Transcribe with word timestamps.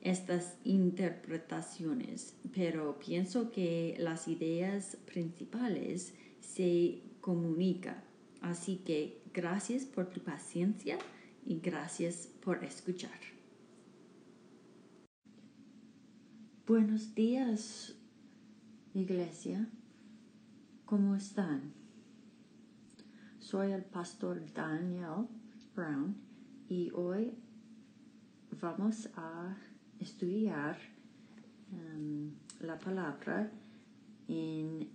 estas 0.00 0.58
interpretaciones, 0.64 2.36
pero 2.54 2.98
pienso 2.98 3.50
que 3.50 3.96
las 3.98 4.28
ideas 4.28 4.96
principales 5.06 6.14
se 6.40 7.02
comunican. 7.20 8.02
Así 8.40 8.76
que 8.78 9.22
gracias 9.34 9.84
por 9.84 10.10
tu 10.10 10.20
paciencia 10.20 10.98
y 11.44 11.58
gracias 11.60 12.28
por 12.42 12.64
escuchar. 12.64 13.18
Buenos 16.66 17.14
días, 17.14 17.94
iglesia. 18.92 19.68
¿Cómo 20.84 21.14
están? 21.14 21.72
Soy 23.38 23.72
el 23.72 23.84
pastor 23.84 24.42
Daniel 24.52 25.26
Brown 25.74 26.16
y 26.68 26.90
hoy 26.92 27.32
vamos 28.60 29.08
a 29.16 29.56
estudiar 30.00 30.78
um, 31.72 32.32
la 32.60 32.78
palabra 32.78 33.50
en 34.28 34.88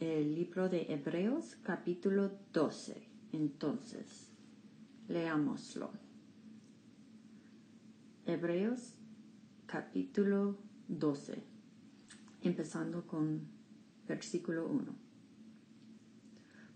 el 0.00 0.34
libro 0.34 0.68
de 0.68 0.92
Hebreos 0.92 1.56
capítulo 1.62 2.30
12. 2.52 3.02
Entonces, 3.32 4.30
leámoslo. 5.08 5.90
Hebreos 8.26 8.94
capítulo 9.66 10.56
12, 10.88 11.42
empezando 12.42 13.06
con 13.06 13.46
versículo 14.06 14.68
1. 14.68 14.84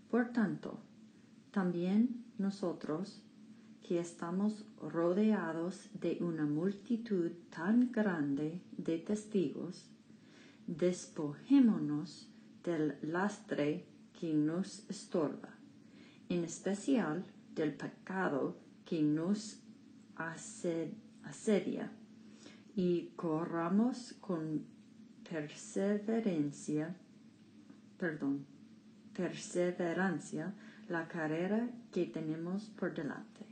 Por 0.09 0.31
tanto, 0.31 0.79
también 1.51 2.25
nosotros, 2.37 3.21
que 3.91 3.99
estamos 3.99 4.63
rodeados 4.79 5.89
de 5.99 6.17
una 6.21 6.45
multitud 6.45 7.29
tan 7.49 7.91
grande 7.91 8.61
de 8.77 8.99
testigos, 8.99 9.85
despojémonos 10.65 12.29
del 12.63 12.95
lastre 13.01 13.85
que 14.17 14.33
nos 14.33 14.89
estorba, 14.89 15.49
en 16.29 16.45
especial 16.45 17.25
del 17.53 17.73
pecado 17.73 18.55
que 18.85 19.01
nos 19.01 19.59
asedia, 20.15 21.91
y 22.73 23.07
corramos 23.17 24.13
con 24.21 24.63
perseverancia, 25.29 26.95
perdón, 27.97 28.45
perseverancia 29.13 30.53
la 30.87 31.09
carrera 31.09 31.69
que 31.91 32.05
tenemos 32.05 32.69
por 32.69 32.93
delante. 32.93 33.50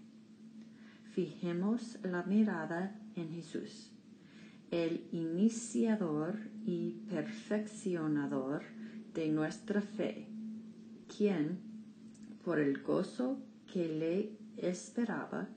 Fijemos 1.19 1.97
la 2.01 2.23
mirada 2.23 2.97
en 3.17 3.29
Jesús, 3.33 3.91
el 4.71 5.05
iniciador 5.11 6.39
y 6.65 6.91
perfeccionador 7.09 8.63
de 9.13 9.27
nuestra 9.27 9.81
fe, 9.81 10.29
quien, 11.13 11.59
por 12.45 12.57
el 12.57 12.81
gozo 12.81 13.37
que 13.67 13.89
le 13.89 14.37
esperaba, 14.65 15.49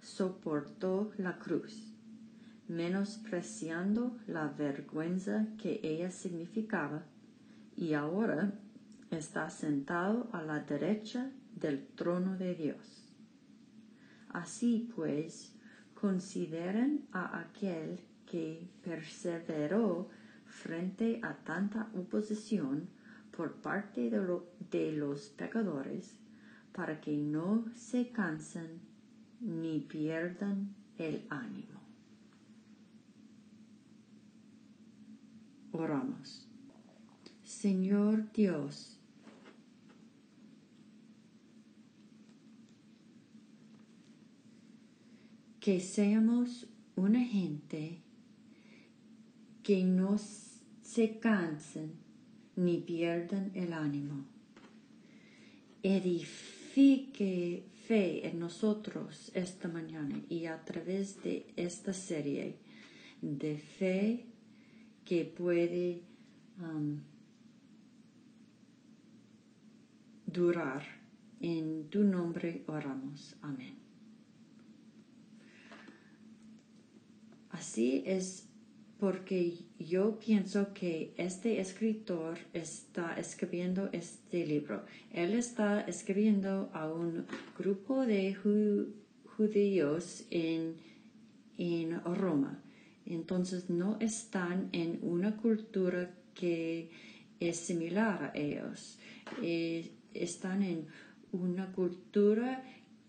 soportó 0.00 1.12
la 1.16 1.38
cruz, 1.38 1.94
menospreciando 2.66 4.18
la 4.26 4.48
vergüenza 4.48 5.46
que 5.58 5.78
ella 5.84 6.10
significaba, 6.10 7.04
y 7.76 7.92
ahora 7.92 8.52
está 9.12 9.48
sentado 9.48 10.28
a 10.32 10.42
la 10.42 10.58
derecha 10.58 11.30
del 11.54 11.86
trono 11.86 12.36
de 12.36 12.56
Dios. 12.56 13.07
Así 14.30 14.90
pues, 14.94 15.52
consideren 15.94 17.06
a 17.12 17.40
aquel 17.40 18.00
que 18.26 18.68
perseveró 18.84 20.08
frente 20.46 21.20
a 21.22 21.34
tanta 21.34 21.88
oposición 21.94 22.88
por 23.36 23.54
parte 23.54 24.10
de, 24.10 24.40
de, 24.70 24.92
los 24.92 25.28
pecadores, 25.28 26.16
para 26.72 27.00
que 27.00 27.16
no 27.16 27.64
se 27.74 28.10
cansen 28.10 28.80
ni 29.40 29.80
pierdan 29.80 30.74
el 30.98 31.24
ánimo. 31.30 31.80
Oramos. 35.72 36.48
Señor 37.44 38.30
Dios, 38.32 38.97
que 45.68 45.80
seamos 45.80 46.66
una 46.96 47.22
gente 47.22 47.98
que 49.62 49.84
no 49.84 50.16
se 50.16 51.18
cansen 51.18 51.92
ni 52.56 52.78
pierdan 52.78 53.50
el 53.52 53.74
ánimo. 53.74 54.24
Edifique 55.82 57.66
fe 57.86 58.26
en 58.26 58.38
nosotros 58.38 59.30
esta 59.34 59.68
mañana 59.68 60.18
y 60.30 60.46
a 60.46 60.64
través 60.64 61.22
de 61.22 61.44
esta 61.54 61.92
serie 61.92 62.56
de 63.20 63.58
fe 63.58 64.24
que 65.04 65.26
puede 65.26 66.00
um, 66.62 66.98
durar. 70.24 70.82
En 71.42 71.90
tu 71.90 72.04
nombre 72.04 72.64
oramos. 72.66 73.36
Amén. 73.42 73.77
Así 77.58 78.04
es 78.06 78.48
porque 79.00 79.58
yo 79.80 80.20
pienso 80.20 80.72
que 80.72 81.12
este 81.16 81.60
escritor 81.60 82.38
está 82.52 83.14
escribiendo 83.14 83.88
este 83.90 84.46
libro. 84.46 84.84
Él 85.10 85.32
está 85.32 85.80
escribiendo 85.80 86.70
a 86.72 86.86
un 86.86 87.26
grupo 87.58 88.06
de 88.06 88.36
judíos 89.36 90.24
en, 90.30 90.76
en 91.56 92.00
Roma. 92.04 92.62
Entonces 93.06 93.68
no 93.68 93.96
están 93.98 94.68
en 94.70 95.00
una 95.02 95.36
cultura 95.36 96.14
que 96.34 96.90
es 97.40 97.56
similar 97.56 98.22
a 98.22 98.38
ellos. 98.38 99.00
Eh, 99.42 99.90
están 100.14 100.62
en 100.62 100.86
una 101.32 101.72
cultura 101.72 102.62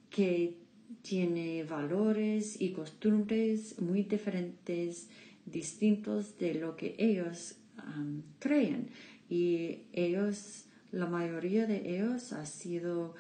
que 0.10 0.58
tiene 1.02 1.64
valores 1.64 2.60
y 2.60 2.72
costumbres 2.72 3.80
muy 3.80 4.04
diferentes, 4.04 5.10
distintos 5.46 6.38
de 6.38 6.56
lo 6.56 6.76
que 6.76 6.96
ellos 6.98 7.56
creen. 8.40 8.90
Y 9.30 9.84
ellos, 9.94 10.66
la 10.92 11.06
mayoría 11.06 11.66
de 11.68 11.96
ellos 11.96 12.34
ha 12.34 12.46
sido 12.46 13.16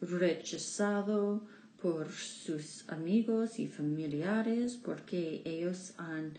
rechazado 0.00 1.46
por 1.80 2.10
sus 2.10 2.88
amigos 2.88 3.58
y 3.58 3.66
familiares 3.66 4.76
porque 4.82 5.42
ellos 5.44 5.94
han 5.98 6.34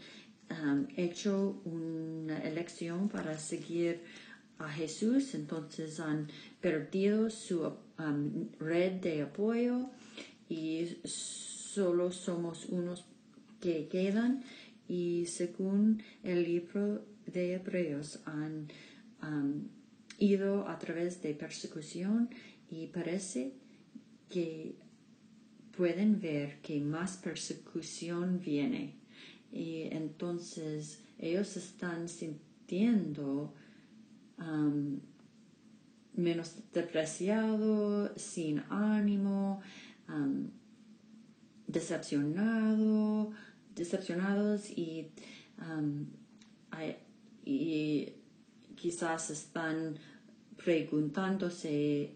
hecho 0.96 1.62
una 1.66 2.40
elección 2.40 3.10
para 3.10 3.38
seguir 3.38 4.02
a 4.59 4.69
Jesús, 4.69 5.36
entonces 5.36 6.00
han 6.00 6.27
perdido 6.62 7.30
su 7.30 7.62
um, 8.00 8.50
red 8.59 8.94
de 9.01 9.21
apoyo 9.21 9.89
y 10.50 10.98
solo 11.04 12.12
somos 12.12 12.65
unos 12.65 13.06
que 13.62 13.88
quedan 13.88 14.44
y 14.88 15.25
según 15.27 16.01
el 16.24 16.44
libro 16.44 17.06
de 17.25 17.56
Hebreos 17.56 18.19
han 18.25 18.68
um, 19.21 19.68
ido 20.18 20.68
a 20.68 20.80
través 20.80 21.21
de 21.21 21.33
persecución 21.33 22.30
y 22.69 22.88
parece 22.88 23.54
que 24.30 24.75
pueden 25.75 26.19
ver 26.19 26.59
que 26.62 26.80
más 26.80 27.18
persecución 27.18 28.39
viene. 28.39 28.95
Y 29.51 29.83
entonces 29.92 31.00
ellos 31.19 31.56
están 31.56 32.09
sintiendo 32.09 33.54
um, 34.38 35.00
menos 36.13 36.56
depreciado, 36.74 38.12
sin 38.18 38.63
ánimo, 38.69 39.62
decepcionado, 41.68 43.31
decepcionados 43.75 44.69
y, 44.72 45.12
y 47.45 48.13
quizás 48.75 49.30
están 49.30 49.98
preguntándose, 50.57 52.16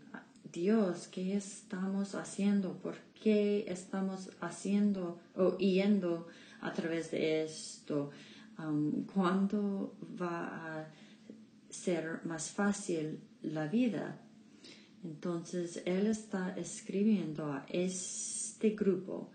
Dios, 0.51 1.07
¿qué 1.07 1.35
estamos 1.35 2.15
haciendo? 2.15 2.73
¿Por 2.73 2.95
qué 3.21 3.65
estamos 3.67 4.31
haciendo 4.41 5.19
o 5.35 5.57
yendo 5.57 6.27
a 6.61 6.73
través 6.73 7.11
de 7.11 7.43
esto? 7.43 8.09
Um, 8.57 9.05
¿Cuándo 9.05 9.95
va 10.19 10.79
a 10.79 10.87
ser 11.81 12.21
más 12.25 12.51
fácil 12.51 13.19
la 13.41 13.67
vida? 13.67 14.19
Entonces, 15.03 15.81
él 15.85 16.07
está 16.07 16.55
escribiendo 16.55 17.45
a 17.45 17.65
este 17.69 18.71
grupo 18.71 19.31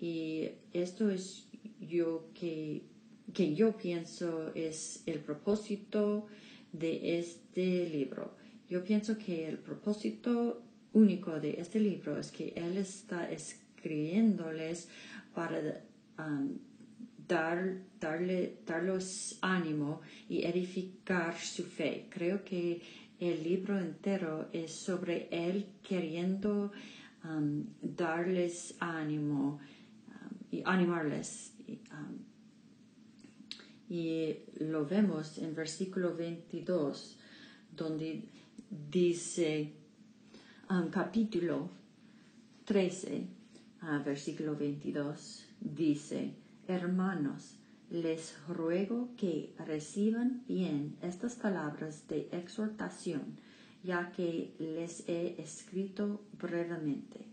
y 0.00 0.48
esto 0.72 1.10
es 1.10 1.46
yo 1.78 2.30
que, 2.32 2.82
que 3.34 3.54
yo 3.54 3.76
pienso 3.76 4.52
es 4.54 5.02
el 5.06 5.20
propósito 5.20 6.26
de 6.72 7.18
este 7.18 7.88
libro. 7.88 8.34
Yo 8.68 8.82
pienso 8.82 9.18
que 9.18 9.46
el 9.48 9.58
propósito 9.58 10.62
único 10.92 11.38
de 11.38 11.60
este 11.60 11.80
libro 11.80 12.18
es 12.18 12.30
que 12.30 12.54
él 12.56 12.78
está 12.78 13.30
escribiéndoles 13.30 14.88
para 15.34 15.82
um, 16.18 16.58
dar, 17.30 17.78
darle, 18.00 18.58
darles 18.66 19.38
ánimo 19.40 20.00
y 20.28 20.44
edificar 20.44 21.38
su 21.38 21.62
fe. 21.62 22.08
Creo 22.10 22.44
que 22.44 22.82
el 23.20 23.44
libro 23.44 23.78
entero 23.78 24.48
es 24.52 24.72
sobre 24.72 25.28
él 25.30 25.66
queriendo 25.82 26.72
um, 27.22 27.64
darles 27.80 28.74
ánimo 28.80 29.60
um, 30.08 30.36
y 30.50 30.62
animarles. 30.64 31.52
y 33.88 34.36
lo 34.60 34.86
vemos 34.86 35.38
en 35.38 35.52
versículo 35.54 36.14
22, 36.14 37.16
donde 37.76 38.22
dice, 38.70 39.72
capítulo 40.92 41.68
13, 42.66 43.26
versículo 44.04 44.54
22, 44.54 45.44
dice, 45.60 46.39
hermanos, 46.70 47.60
les 47.90 48.34
ruego 48.48 49.10
que 49.16 49.54
reciban 49.58 50.44
bien 50.46 50.96
estas 51.02 51.34
palabras 51.34 52.06
de 52.08 52.28
exhortación, 52.32 53.36
ya 53.82 54.12
que 54.12 54.54
les 54.58 55.06
he 55.08 55.34
escrito 55.40 56.24
brevemente. 56.38 57.26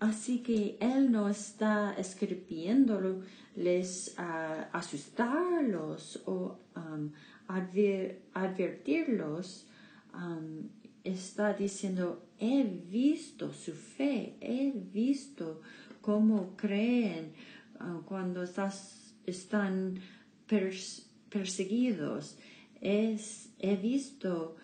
Así 0.00 0.42
que 0.42 0.78
Él 0.80 1.10
no 1.10 1.28
está 1.28 1.92
escribiéndoles 1.94 4.14
a 4.18 4.68
asustarlos 4.72 6.22
o 6.26 6.58
um, 6.76 7.10
advertirlos. 7.48 9.66
Um, 10.14 10.68
está 11.02 11.54
diciendo, 11.54 12.22
he 12.38 12.62
visto 12.64 13.52
su 13.52 13.72
fe, 13.72 14.36
he 14.40 14.70
visto 14.72 15.60
cómo 16.00 16.56
creen 16.56 17.32
uh, 17.80 18.02
cuando 18.04 18.42
están 18.42 20.00
perseguidos. 21.28 22.36
he 22.80 23.76
visto 23.80 24.56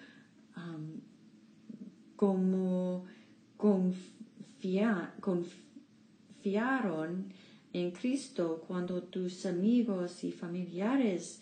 um, 0.57 1.01
cómo 2.17 3.05
confiaron 3.57 4.53
en 7.73 7.91
Cristo 7.91 8.63
cuando 8.67 9.03
tus 9.03 9.47
amigos 9.47 10.25
y 10.25 10.33
familiares 10.33 11.41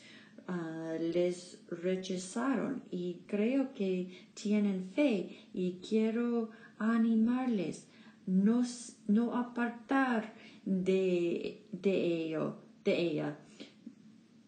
uh, 0.48 0.98
les 1.00 1.58
rechazaron 1.68 2.82
y 2.90 3.22
creo 3.26 3.72
que 3.74 4.28
tienen 4.34 4.90
fe 4.94 5.48
y 5.52 5.80
quiero 5.86 6.50
animarles 6.78 7.86
no, 8.26 8.62
no 9.08 9.36
apartar 9.36 10.34
de, 10.64 11.66
de 11.72 12.24
ello 12.24 12.56
de 12.84 13.00
ella 13.00 13.38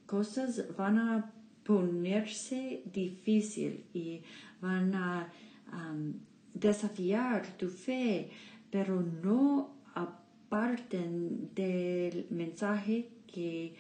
cosas 0.07 0.77
van 0.77 0.99
a 0.99 1.33
ponerse 1.65 2.83
difícil 2.93 3.85
y 3.95 4.23
van 4.61 4.95
a 4.95 5.33
um, 5.73 6.15
desafiar 6.55 7.57
tu 7.57 7.69
fe 7.69 8.31
pero 8.71 9.03
no 9.03 9.77
aparten 9.95 11.51
del 11.55 12.27
mensaje 12.31 13.09
que 13.27 13.75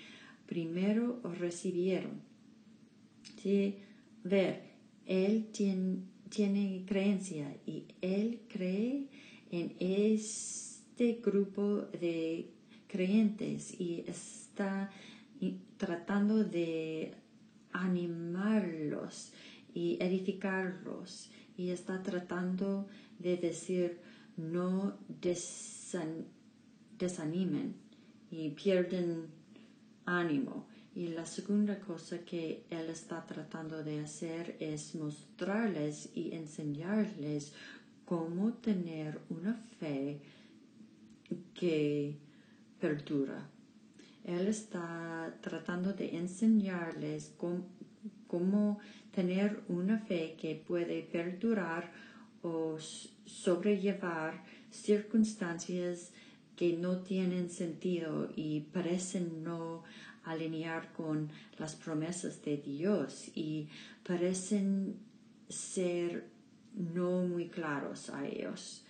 primero 0.46 1.20
recibieron. 1.38 2.20
¿Sí? 3.42 3.78
Ver, 4.22 4.62
él 5.06 5.48
tiene, 5.50 6.84
creencia 6.86 7.56
y 7.66 7.84
él 8.02 8.42
cree 8.48 9.08
en 9.50 9.74
este 11.02 11.20
grupo 11.20 11.88
de 12.00 12.48
creyentes 12.86 13.74
y 13.80 14.04
está 14.06 14.88
tratando 15.76 16.44
de 16.44 17.12
animarlos 17.72 19.32
y 19.74 19.96
edificarlos 20.00 21.28
y 21.56 21.70
está 21.70 22.04
tratando 22.04 22.86
de 23.18 23.36
decir 23.36 23.98
no 24.36 24.96
desanimen 26.98 27.74
y 28.30 28.50
pierden 28.50 29.26
ánimo. 30.06 30.68
Y 30.94 31.08
la 31.08 31.26
segunda 31.26 31.80
cosa 31.80 32.18
que 32.20 32.64
él 32.70 32.90
está 32.90 33.26
tratando 33.26 33.82
de 33.82 33.98
hacer 33.98 34.56
es 34.60 34.94
mostrarles 34.94 36.10
y 36.14 36.32
enseñarles 36.32 37.54
cómo 38.04 38.52
tener 38.52 39.18
una 39.30 39.54
fe 39.80 40.20
que 41.54 42.16
perdura. 42.80 43.48
Él 44.24 44.46
está 44.48 45.34
tratando 45.40 45.92
de 45.92 46.16
enseñarles 46.16 47.32
cómo, 47.36 47.66
cómo 48.26 48.78
tener 49.12 49.62
una 49.68 49.98
fe 49.98 50.36
que 50.38 50.54
puede 50.54 51.02
perdurar 51.02 51.92
o 52.42 52.76
sobrellevar 53.26 54.44
circunstancias 54.70 56.12
que 56.56 56.76
no 56.76 56.98
tienen 56.98 57.50
sentido 57.50 58.30
y 58.36 58.60
parecen 58.60 59.42
no 59.42 59.82
alinear 60.24 60.92
con 60.92 61.30
las 61.58 61.74
promesas 61.74 62.42
de 62.42 62.56
Dios 62.58 63.30
y 63.34 63.68
parecen 64.06 64.96
ser 65.48 66.28
no 66.74 67.22
muy 67.26 67.48
claros 67.48 68.10
a 68.10 68.26
ellos 68.26 68.84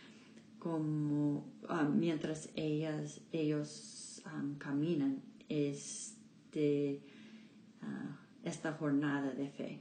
como 0.62 1.44
ah, 1.68 1.82
mientras 1.82 2.48
ellas, 2.54 3.20
ellos 3.32 4.22
um, 4.26 4.54
caminan 4.58 5.20
este, 5.48 7.02
uh, 7.82 8.14
esta 8.44 8.72
jornada 8.74 9.32
de 9.32 9.48
fe. 9.48 9.80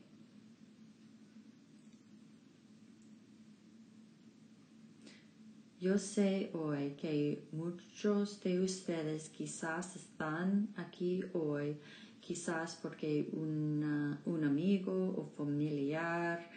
Yo 5.79 5.99
sé 5.99 6.49
hoy 6.55 6.95
que 6.97 7.47
muchos 7.51 8.41
de 8.41 8.59
ustedes 8.61 9.29
quizás 9.29 9.95
están 9.95 10.69
aquí 10.77 11.23
hoy, 11.33 11.77
quizás 12.21 12.79
porque 12.81 13.29
un 13.33 14.43
amigo 14.43 15.13
o 15.15 15.27
familiar 15.37 16.49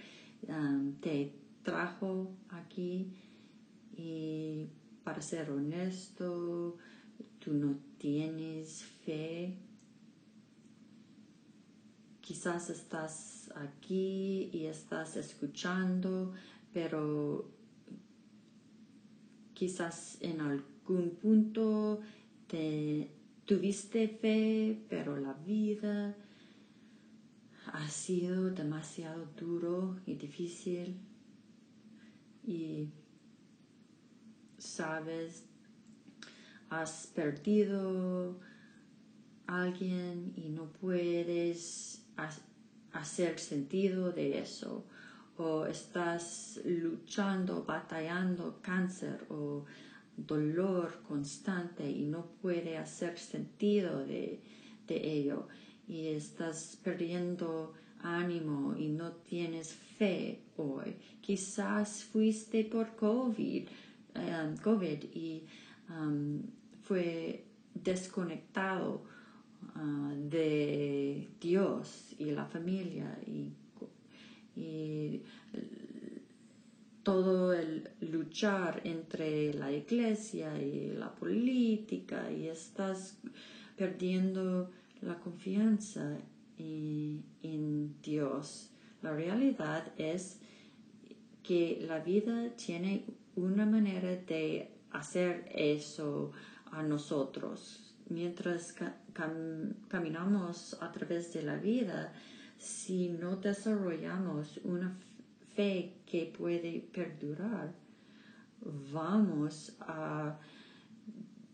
te 1.01 1.35
trajo 1.63 2.35
aquí 2.49 3.13
y 3.97 4.69
para 5.05 5.21
ser 5.21 5.51
honesto, 5.51 6.77
tú 7.39 7.53
no 7.53 7.77
tienes 7.99 8.83
fe. 9.05 9.57
Quizás 12.21 12.71
estás 12.71 13.51
aquí 13.55 14.51
y 14.53 14.65
estás 14.67 15.17
escuchando, 15.17 16.33
pero 16.73 17.51
quizás 19.53 20.17
en 20.21 20.41
algún 20.41 21.11
punto 21.11 22.01
te 22.47 23.11
tuviste 23.45 24.09
fe, 24.09 24.85
pero 24.89 25.17
la 25.19 25.35
vida 25.35 26.17
ha 27.67 27.89
sido 27.89 28.51
demasiado 28.51 29.27
duro 29.39 29.97
y 30.07 30.15
difícil. 30.15 30.97
Y 32.47 32.89
sabes, 34.65 35.45
has 36.71 37.07
perdido 37.15 38.39
a 39.47 39.63
alguien 39.63 40.33
y 40.37 40.49
no 40.49 40.73
puedes 40.73 42.03
hacer 42.93 43.39
sentido 43.39 44.13
de 44.13 44.39
eso 44.39 44.85
o 45.37 45.67
estás 45.67 46.61
luchando, 46.65 47.65
batallando 47.65 48.61
cáncer 48.63 49.27
o 49.31 49.65
dolor 50.17 51.03
constante 51.09 51.91
y 51.91 52.05
no 52.05 52.27
puede 52.41 52.79
hacer 52.79 53.19
sentido 53.19 54.05
de, 54.07 54.41
ello 54.87 55.49
y 55.89 56.09
estás 56.09 56.79
perdiendo 56.85 57.73
ánimo 58.01 58.77
y 58.77 58.89
no 58.89 59.13
tienes 59.13 59.73
fe 59.73 60.41
hoy. 60.57 60.97
Quizás 61.21 62.05
fuiste 62.05 62.65
por 62.65 62.95
COVID, 62.95 63.67
um, 64.15 64.57
COVID 64.57 65.05
y 65.15 65.45
um, 65.89 66.43
fue 66.83 67.45
desconectado 67.75 69.05
uh, 69.77 70.29
de 70.29 71.29
Dios 71.41 72.15
y 72.19 72.31
la 72.31 72.47
familia 72.47 73.19
y, 73.27 73.53
y 74.57 75.23
todo 77.03 77.53
el 77.53 77.91
luchar 78.01 78.81
entre 78.85 79.53
la 79.55 79.71
iglesia 79.71 80.61
y 80.61 80.93
la 80.93 81.15
política 81.15 82.33
y 82.33 82.49
estás 82.49 83.19
perdiendo 83.77 84.71
la 85.03 85.19
confianza 85.19 86.19
en 86.59 87.95
Dios. 88.03 88.71
La 89.03 89.13
realidad 89.13 89.93
es 89.99 90.41
que 91.43 91.85
la 91.87 91.99
vida 91.99 92.57
tiene 92.57 93.05
una 93.37 93.67
manera 93.67 94.17
de 94.17 94.71
hacer 94.91 95.51
eso 95.55 96.33
a 96.71 96.83
nosotros. 96.83 97.95
Mientras 98.09 98.75
caminamos 99.89 100.77
a 100.81 100.93
través 100.93 101.33
de 101.33 101.43
la 101.43 101.57
vida, 101.57 102.13
si 102.59 103.09
no 103.09 103.37
desarrollamos 103.37 104.61
una 104.65 104.97
fe 105.55 105.95
que 106.07 106.27
puede 106.27 106.81
perdurar, 106.81 107.73
vamos 108.93 109.77
a 109.81 110.39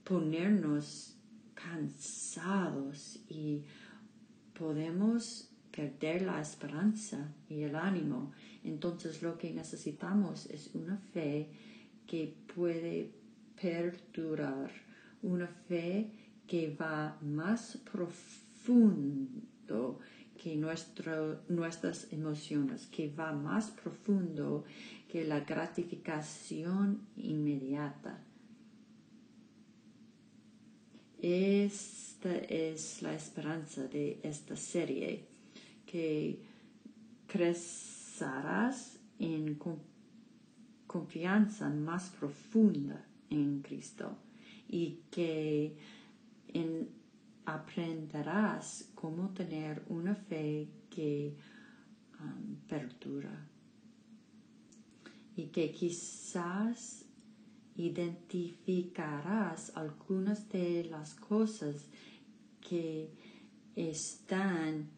ponernos 0.04 1.16
cansados 1.54 3.20
y 3.28 3.64
podemos 4.58 5.50
perder 5.70 6.22
la 6.22 6.40
esperanza 6.40 7.32
y 7.48 7.62
el 7.62 7.76
ánimo. 7.76 8.32
Entonces 8.64 9.22
lo 9.22 9.38
que 9.38 9.52
necesitamos 9.52 10.46
es 10.46 10.74
una 10.74 10.98
fe 11.12 11.48
que 12.10 12.34
puede 12.56 13.12
perdurar, 13.62 14.72
una 15.22 15.46
fe 15.46 16.10
que 16.44 16.74
va 16.74 17.16
más 17.20 17.78
profundo 17.92 20.00
que 20.36 20.56
nuestras 20.56 22.12
emociones, 22.12 22.88
que 22.88 23.08
va 23.08 23.32
más 23.32 23.70
profundo 23.70 24.64
que 25.06 25.24
la 25.24 25.38
gratificación 25.38 27.06
inmediata. 27.16 28.18
Esta 31.22 32.36
es 32.38 33.02
la 33.02 33.14
esperanza 33.14 33.86
de 33.86 34.18
esta 34.24 34.56
serie, 34.56 35.28
que 35.86 36.42
crecerás 37.28 38.98
en 39.20 39.54
confianza 40.90 41.70
más 41.70 42.10
profunda 42.10 43.06
en 43.28 43.62
Cristo 43.62 44.18
y 44.66 45.04
que 45.08 45.76
en 46.48 46.88
aprenderás 47.44 48.90
cómo 48.96 49.28
tener 49.28 49.84
una 49.88 50.16
fe 50.16 50.68
que 50.90 51.36
um, 52.18 52.56
perdura 52.66 53.48
y 55.36 55.44
que 55.50 55.70
quizás 55.70 57.04
identificarás 57.76 59.70
algunas 59.76 60.48
de 60.48 60.88
las 60.90 61.14
cosas 61.14 61.86
que 62.60 63.12
están 63.76 64.90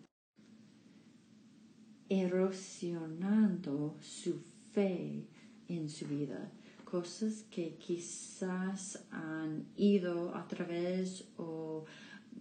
erosionando 2.09 3.99
su 4.01 4.41
fe 4.73 5.29
en 5.69 5.89
su 5.89 6.07
vida, 6.07 6.51
cosas 6.85 7.45
que 7.51 7.77
quizás 7.77 9.05
han 9.11 9.67
ido 9.77 10.35
a 10.35 10.47
través 10.47 11.25
o 11.37 11.85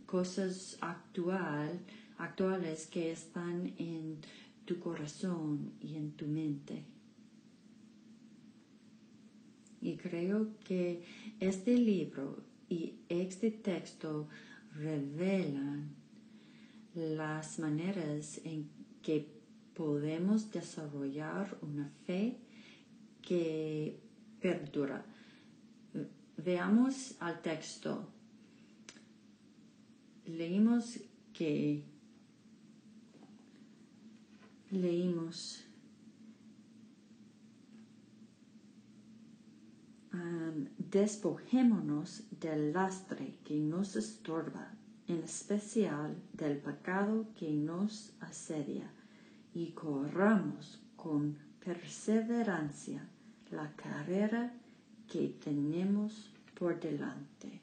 cosas 0.05 0.77
actual, 0.81 1.79
actuales 2.17 2.87
que 2.87 3.11
están 3.11 3.73
en 3.77 4.17
tu 4.65 4.79
corazón 4.79 5.73
y 5.81 5.95
en 5.95 6.11
tu 6.11 6.27
mente. 6.27 6.83
Y 9.81 9.95
creo 9.95 10.49
que 10.63 11.03
este 11.39 11.75
libro 11.77 12.43
y 12.69 12.93
este 13.09 13.51
texto 13.51 14.27
revelan 14.75 15.89
las 16.93 17.57
maneras 17.59 18.39
en 18.43 18.69
que 19.01 19.27
podemos 19.73 20.51
desarrollar 20.51 21.57
una 21.61 21.89
fe 22.05 22.37
que 23.31 23.97
perdura. 24.41 25.05
Veamos 26.35 27.15
al 27.21 27.41
texto 27.41 28.09
leímos 30.25 30.99
que 31.31 31.81
leímos 34.71 35.63
despojémonos 40.91 42.23
del 42.37 42.73
lastre 42.73 43.37
que 43.45 43.55
nos 43.55 43.95
estorba, 43.95 44.73
en 45.07 45.23
especial 45.23 46.17
del 46.33 46.57
pecado 46.57 47.27
que 47.37 47.49
nos 47.49 48.11
asedia, 48.19 48.91
y 49.53 49.71
corramos 49.71 50.81
con 50.97 51.37
perseverancia 51.63 53.07
la 53.51 53.71
carrera 53.75 54.53
que 55.11 55.35
tenemos 55.43 56.31
por 56.57 56.79
delante. 56.79 57.59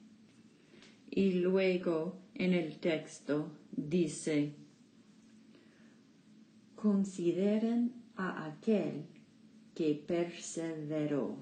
Y 1.11 1.33
luego 1.41 2.17
en 2.35 2.53
el 2.53 2.79
texto 2.79 3.51
dice, 3.73 4.53
consideren 6.77 7.93
a 8.17 8.47
aquel 8.47 9.07
que 9.75 9.95
perseveró 9.95 11.37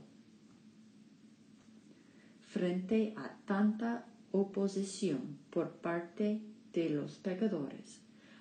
frente 2.40 3.12
a 3.16 3.36
tanta 3.44 4.06
oposición 4.32 5.38
por 5.50 5.72
parte 5.72 6.40
de 6.72 6.90
los 6.90 7.16
pecadores, 7.16 8.00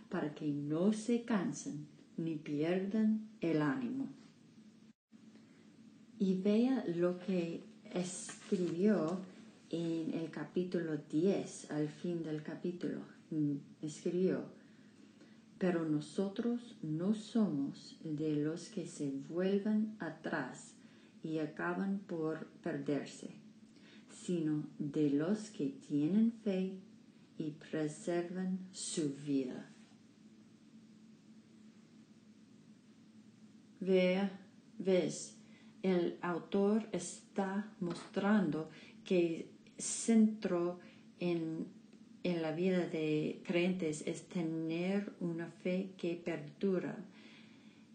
para 0.09 0.33
que 0.33 0.47
no 0.47 0.93
se 0.93 1.23
cansen 1.23 1.87
ni 2.17 2.35
pierdan 2.35 3.27
el 3.41 3.61
ánimo. 3.61 4.07
Y 6.25 6.33
vea 6.33 6.83
lo 6.95 7.19
que 7.19 7.61
escribió 7.93 9.19
en 9.69 10.11
el 10.15 10.31
capítulo 10.31 10.97
10, 10.97 11.69
al 11.69 11.87
fin 11.87 12.23
del 12.23 12.41
capítulo, 12.41 13.01
mm, 13.29 13.57
escribió, 13.83 14.43
pero 15.59 15.87
nosotros 15.87 16.77
no 16.81 17.13
somos 17.13 17.99
de 18.03 18.37
los 18.37 18.69
que 18.69 18.87
se 18.87 19.11
vuelven 19.29 19.95
atrás 19.99 20.73
y 21.23 21.37
acaban 21.37 21.99
por 21.99 22.47
perderse, 22.63 23.29
sino 24.09 24.63
de 24.79 25.11
los 25.11 25.51
que 25.51 25.75
tienen 25.87 26.31
fe 26.43 26.73
y 27.37 27.51
preservan 27.51 28.57
su 28.71 29.13
vida. 29.13 29.69
Vea, 33.79 34.31
ves, 34.79 35.34
el 35.85 36.17
autor 36.21 36.87
está 36.91 37.71
mostrando 37.79 38.69
que 39.03 39.49
centró 39.77 40.79
en 41.19 41.67
en 42.25 42.41
la 42.41 42.53
vida 42.53 42.87
de 42.87 43.43
creyentes 43.45 44.01
es 44.07 44.27
tener 44.27 45.13
una 45.19 45.45
fe 45.47 45.91
que 45.95 46.15
perdura. 46.15 46.97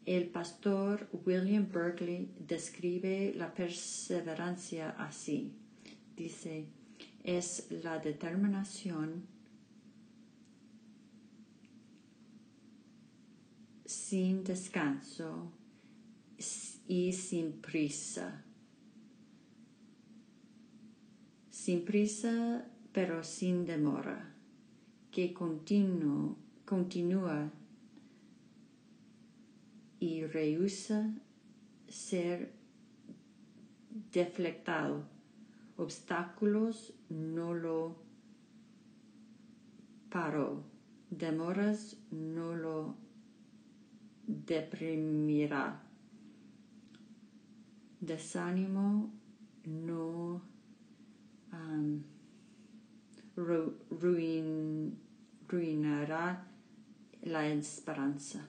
El 0.06 0.28
pastor 0.28 1.08
William 1.26 1.66
Berkeley 1.68 2.30
describe 2.38 3.34
la 3.34 3.52
perseverancia 3.52 4.90
así. 4.90 5.52
Dice, 6.16 6.66
es 7.24 7.66
la 7.82 7.98
determinación 7.98 9.26
sin 13.84 14.44
descanso 14.44 15.50
y 16.90 17.12
sin 17.12 17.52
prisa. 17.52 18.42
Sin 21.48 21.84
prisa 21.84 22.66
pero 22.92 23.22
sin 23.22 23.64
demora, 23.64 24.34
que 25.12 25.32
continúa 25.32 26.34
y 30.00 30.24
rehúsa 30.24 31.14
ser 31.86 32.50
deflectado. 34.10 35.04
Obstáculos 35.76 36.92
no 37.08 37.54
lo 37.54 37.94
paró. 40.10 40.64
Demoras 41.08 41.96
no 42.10 42.56
lo 42.56 42.96
deprimirá. 44.26 45.89
Desánimo 48.00 49.10
no 49.66 50.42
ruin, 53.90 54.98
ruinará 55.48 56.46
la 57.22 57.46
esperanza. 57.48 58.48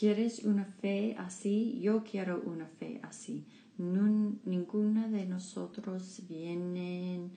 ¿Quieres 0.00 0.44
una 0.44 0.64
fe 0.64 1.14
así? 1.18 1.78
Yo 1.82 2.02
quiero 2.02 2.40
una 2.46 2.66
fe 2.66 3.00
así. 3.02 3.44
Ninguna 3.80 5.08
de 5.08 5.26
nosotros 5.26 6.22
viene 6.28 7.30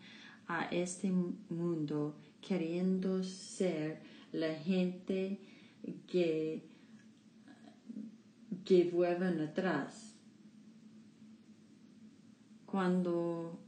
a 0.48 0.66
este 0.66 1.12
mundo 1.50 2.16
queriendo 2.42 3.24
ser 3.24 4.02
la 4.34 4.54
gente 4.54 5.40
que, 6.08 6.64
que 8.66 8.86
atrás. 9.46 10.16
Cuando 12.66 13.60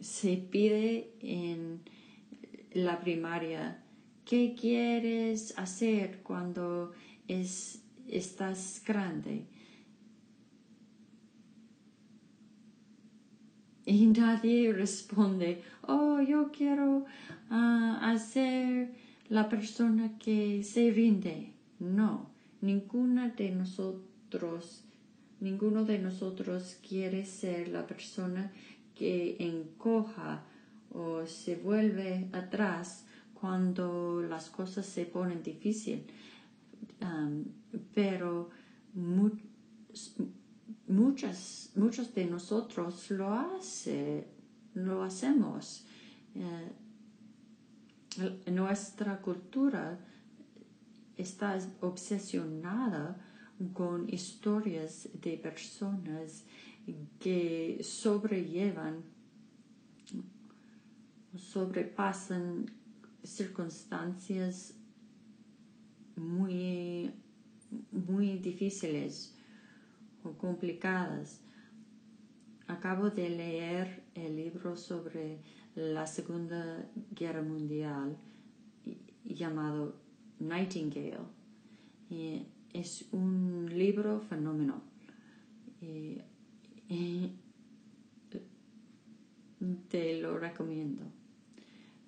se 0.00 0.36
pide 0.36 1.12
en 1.20 1.80
la 2.72 3.00
primaria, 3.00 3.82
¿qué 4.24 4.54
quieres 4.58 5.58
hacer 5.58 6.22
cuando 6.22 6.92
es, 7.28 7.82
estás 8.10 8.82
grande? 8.86 9.46
y 13.88 14.06
nadie 14.06 14.70
responde, 14.70 15.62
oh, 15.80 16.20
yo 16.20 16.52
quiero 16.52 17.06
uh, 17.50 17.96
hacer 18.02 18.92
la 19.30 19.48
persona 19.48 20.18
que 20.18 20.62
se 20.62 20.90
rinde. 20.90 21.54
No, 21.78 22.28
ninguna 22.60 23.30
de 23.30 23.50
nosotros, 23.50 24.84
ninguno 25.40 25.86
de 25.86 26.00
nosotros 26.00 26.76
quiere 26.86 27.24
ser 27.24 27.68
la 27.68 27.86
persona 27.86 28.52
que 28.94 29.36
encoja 29.38 30.42
o 30.92 31.24
se 31.24 31.56
vuelve 31.56 32.28
atrás 32.32 33.06
cuando 33.32 34.20
las 34.20 34.50
cosas 34.50 34.84
se 34.84 35.06
ponen 35.06 35.42
difíciles. 35.42 36.02
Pero 37.94 38.50
muchas, 40.86 41.72
muchos 41.74 42.14
de 42.14 42.26
nosotros 42.26 43.10
lo, 43.10 43.32
hace, 43.32 44.28
lo 44.74 45.02
hacemos. 45.02 45.86
Eh, 46.34 46.72
nuestra 48.50 49.20
cultura 49.20 49.98
está 51.16 51.58
obsesionada 51.80 53.24
con 53.72 54.08
historias 54.08 55.08
de 55.20 55.36
personas 55.36 56.44
que 57.18 57.80
sobrellevan, 57.82 59.02
sobrepasan 61.36 62.70
circunstancias 63.22 64.77
muy, 66.18 67.10
muy 67.92 68.38
difíciles 68.38 69.34
complicadas. 70.38 71.40
Acabo 72.66 73.10
de 73.10 73.30
leer 73.30 74.02
el 74.14 74.36
libro 74.36 74.76
sobre 74.76 75.38
la 75.74 76.06
Segunda 76.06 76.86
Guerra 77.12 77.42
Mundial 77.42 78.16
llamado 79.24 79.96
Nightingale. 80.38 81.18
es 82.72 83.08
un 83.12 83.66
libro 83.72 84.20
fenómeno. 84.20 84.82
te 89.88 90.20
lo 90.20 90.38
recomiendo. 90.38 91.02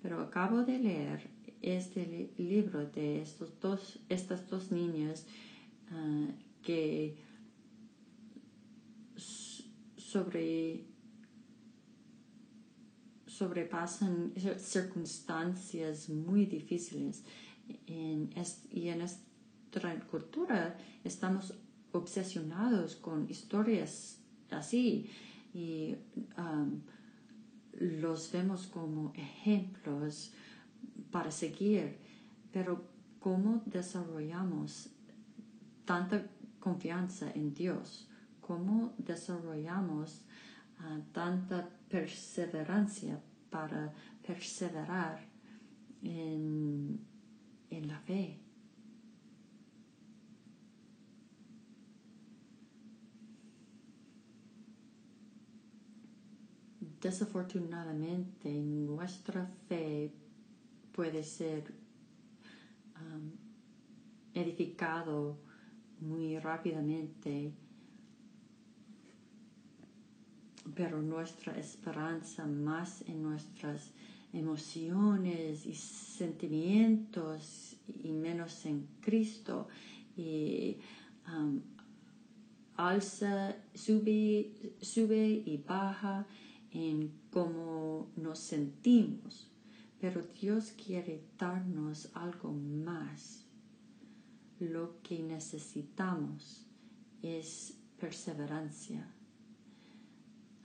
Pero 0.01 0.21
acabo 0.21 0.63
de 0.63 0.79
leer 0.79 1.29
este 1.61 2.31
libro 2.37 2.85
de 2.87 3.21
estos 3.21 3.59
dos, 3.59 3.99
estas 4.09 4.49
dos 4.49 4.71
niñas 4.71 5.25
ah, 5.91 6.27
que 6.63 7.17
sobre, 10.11 10.83
sobrepasan 13.27 14.33
circunstancias 14.57 16.09
muy 16.09 16.45
difíciles. 16.45 17.23
Y 17.87 18.87
en 18.89 18.99
nuestra 18.99 19.99
cultura 20.07 20.77
estamos 21.03 21.53
obsesionados 21.93 22.95
con 22.95 23.29
historias 23.29 24.19
así 24.49 25.09
y 25.53 25.95
um, 26.37 26.81
los 27.79 28.31
vemos 28.31 28.67
como 28.67 29.13
ejemplos 29.15 30.33
para 31.11 31.31
seguir, 31.31 31.97
pero 32.51 32.83
¿cómo 33.19 33.61
desarrollamos 33.65 34.89
tanta 35.85 36.25
confianza 36.59 37.31
en 37.31 37.53
Dios? 37.53 38.07
cómo 38.51 38.93
desarrollamos 38.97 40.21
ah, 40.79 40.99
tanta 41.13 41.69
perseverancia 41.87 43.17
para 43.49 43.93
perseverar 44.27 45.25
en, 46.03 46.99
en 47.69 47.87
la 47.87 47.99
fe. 47.99 48.39
Desafortunadamente, 56.99 58.51
nuestra 58.61 59.49
fe 59.67 60.11
puede 60.91 61.23
ser 61.23 61.73
edificado 64.33 65.37
muy 65.99 66.39
rápidamente 66.39 67.53
pero 70.75 71.01
nuestra 71.01 71.57
esperanza 71.57 72.45
más 72.45 73.01
en 73.07 73.23
nuestras 73.23 73.91
emociones 74.33 75.65
y 75.65 75.73
sentimientos 75.73 77.77
y 77.87 78.11
menos 78.11 78.65
en 78.65 78.87
Cristo 79.01 79.67
y 80.15 80.77
alza, 82.75 83.55
sube, 83.73 84.75
sube 84.81 85.43
y 85.45 85.57
baja 85.57 86.25
en 86.71 87.11
cómo 87.31 88.09
nos 88.15 88.39
sentimos, 88.39 89.50
pero 90.01 90.23
Dios 90.41 90.73
quiere 90.73 91.23
darnos 91.37 92.09
algo 92.15 92.51
más. 92.51 93.45
Lo 94.59 95.01
que 95.01 95.23
necesitamos 95.23 96.67
es 97.21 97.77
perseverancia 97.97 99.07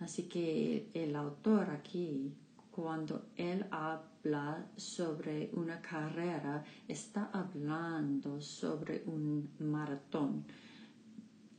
Así 0.01 0.25
que 0.25 0.91
el 0.93 1.17
autor 1.17 1.71
aquí, 1.71 2.35
cuando 2.71 3.31
él 3.37 3.65
habla 3.71 4.67
sobre 4.77 5.51
una 5.55 5.81
carrera, 5.81 6.63
está 6.87 7.31
hablando 7.33 8.41
sobre 8.41 9.03
un 9.07 9.55
maratón 9.59 10.45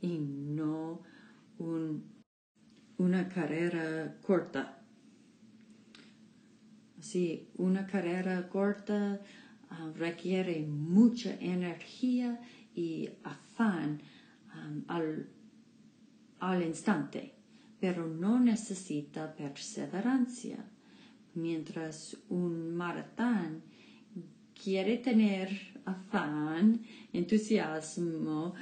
y 0.00 0.18
no 0.18 1.02
una 2.98 3.28
carrera 3.28 4.16
corta. 4.24 4.77
Sí, 7.10 7.48
una 7.56 7.86
carrera 7.86 8.46
corta 8.50 9.18
ah, 9.70 9.90
requiere 9.96 10.60
mucha 10.66 11.34
energía 11.40 12.38
y 12.74 13.08
afán 13.24 14.02
al, 14.88 15.26
al 16.38 16.62
instante, 16.62 17.32
pero 17.80 18.06
no 18.06 18.38
necesita 18.38 19.34
perseverancia. 19.34 20.58
Mientras 21.32 22.14
un 22.28 22.76
maratón 22.76 23.62
quiere 24.52 24.98
tener 24.98 25.48
afán, 25.86 26.82
entusiasmo, 27.14 28.54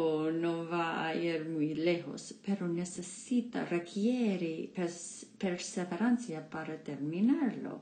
o 0.00 0.30
no 0.30 0.68
va 0.68 1.08
a 1.08 1.16
ir 1.16 1.48
muy 1.48 1.74
lejos, 1.74 2.38
pero 2.46 2.68
necesita, 2.68 3.64
requiere 3.64 4.70
perseverancia 5.38 6.48
para 6.48 6.76
terminarlo. 6.84 7.80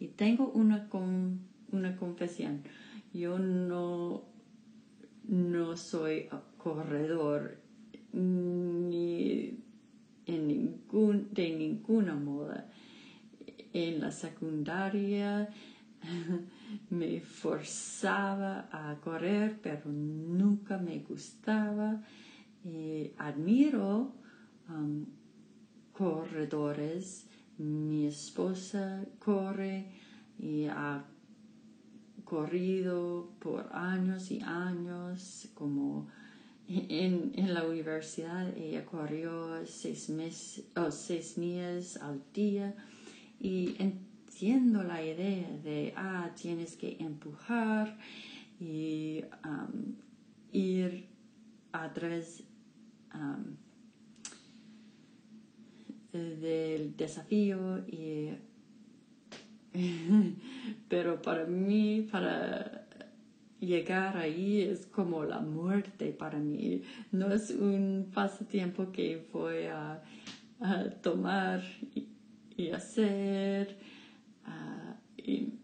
Y 0.00 0.08
tengo 0.08 0.48
una, 0.48 0.88
una 1.70 1.96
confesión. 1.96 2.62
Yo 3.12 3.38
no, 3.38 4.22
no 5.28 5.76
soy 5.76 6.30
corredor 6.56 7.58
ni 8.14 9.58
en 10.24 10.48
ningún, 10.48 11.28
de 11.32 11.50
ninguna 11.50 12.14
moda. 12.14 12.70
En 13.74 14.00
la 14.00 14.10
secundaria 14.10 15.50
me 16.90 17.20
forzaba 17.20 18.68
a 18.72 18.96
correr, 19.00 19.58
pero 19.62 19.90
nunca 19.90 20.78
me 20.78 20.98
gustaba. 21.00 22.02
Admiro 23.18 24.12
um, 24.68 25.06
corredores. 25.92 27.26
Mi 27.58 28.06
esposa 28.06 29.04
corre 29.18 29.86
y 30.38 30.66
ha 30.66 31.04
corrido 32.24 33.30
por 33.38 33.68
años 33.72 34.30
y 34.30 34.40
años, 34.40 35.48
como 35.54 36.08
en, 36.68 37.32
la 37.52 37.66
universidad 37.66 38.56
ella 38.56 38.86
corrió 38.86 39.66
seis, 39.66 40.08
meses, 40.08 40.64
o 40.74 40.90
seis 40.90 41.36
millas 41.36 41.96
al 41.98 42.22
día 42.32 42.74
y 43.38 43.76
la 44.42 45.00
idea 45.04 45.48
de, 45.62 45.92
ah, 45.96 46.30
tienes 46.34 46.76
que 46.76 46.96
empujar 46.98 47.96
y 48.58 49.22
ir 50.50 51.06
a 51.70 51.92
través 51.92 52.42
del 56.12 56.96
desafío 56.96 57.78
y 57.86 58.30
pero 60.88 61.22
para 61.22 61.46
mí 61.46 62.08
para 62.10 62.86
llegar 63.60 64.16
ahí 64.16 64.60
es 64.60 64.86
como 64.86 65.24
la 65.24 65.38
muerte 65.38 66.12
para 66.12 66.38
mí. 66.38 66.82
No 67.12 67.32
es 67.32 67.50
un 67.50 68.10
pasatiempo 68.12 68.90
que 68.90 69.28
voy 69.32 69.66
a, 69.66 70.02
tomar 71.00 71.62
y 72.56 72.70
hacer 72.70 73.76
y 75.24 75.54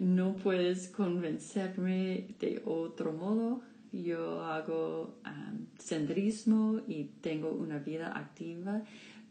no 0.00 0.36
puedes 0.36 0.88
convencerme 0.88 2.34
de 2.38 2.62
otro 2.64 3.12
modo. 3.12 3.62
Yo 3.92 4.42
hago 4.42 5.18
um, 5.24 5.66
senderismo 5.78 6.80
y 6.86 7.04
tengo 7.20 7.50
una 7.52 7.78
vida 7.78 8.16
activa, 8.16 8.82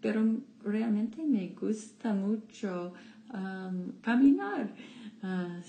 pero 0.02 0.24
realmente 0.64 1.24
me 1.24 1.50
gusta 1.50 2.14
mucho 2.14 2.94
caminar. 4.02 4.74
Uh, 5.22 5.62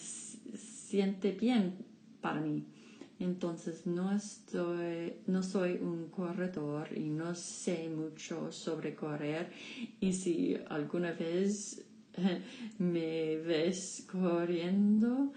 siente 0.87 1.33
bien 1.33 1.75
para 2.21 2.41
mí. 2.41 2.65
Entonces 3.19 3.87
no 3.87 4.13
estoy, 4.13 5.15
no 5.27 5.43
soy 5.43 5.79
un 5.81 6.09
corredor 6.11 6.89
y 6.95 7.09
no 7.09 7.35
sé 7.35 7.89
mucho 7.89 8.53
sobre 8.53 8.95
correr. 8.95 9.51
Y 10.01 10.13
si 10.13 10.57
alguna 10.69 11.13
vez 11.13 11.86
me 12.79 13.37
ves 13.37 14.07
corriendo, 14.11 15.33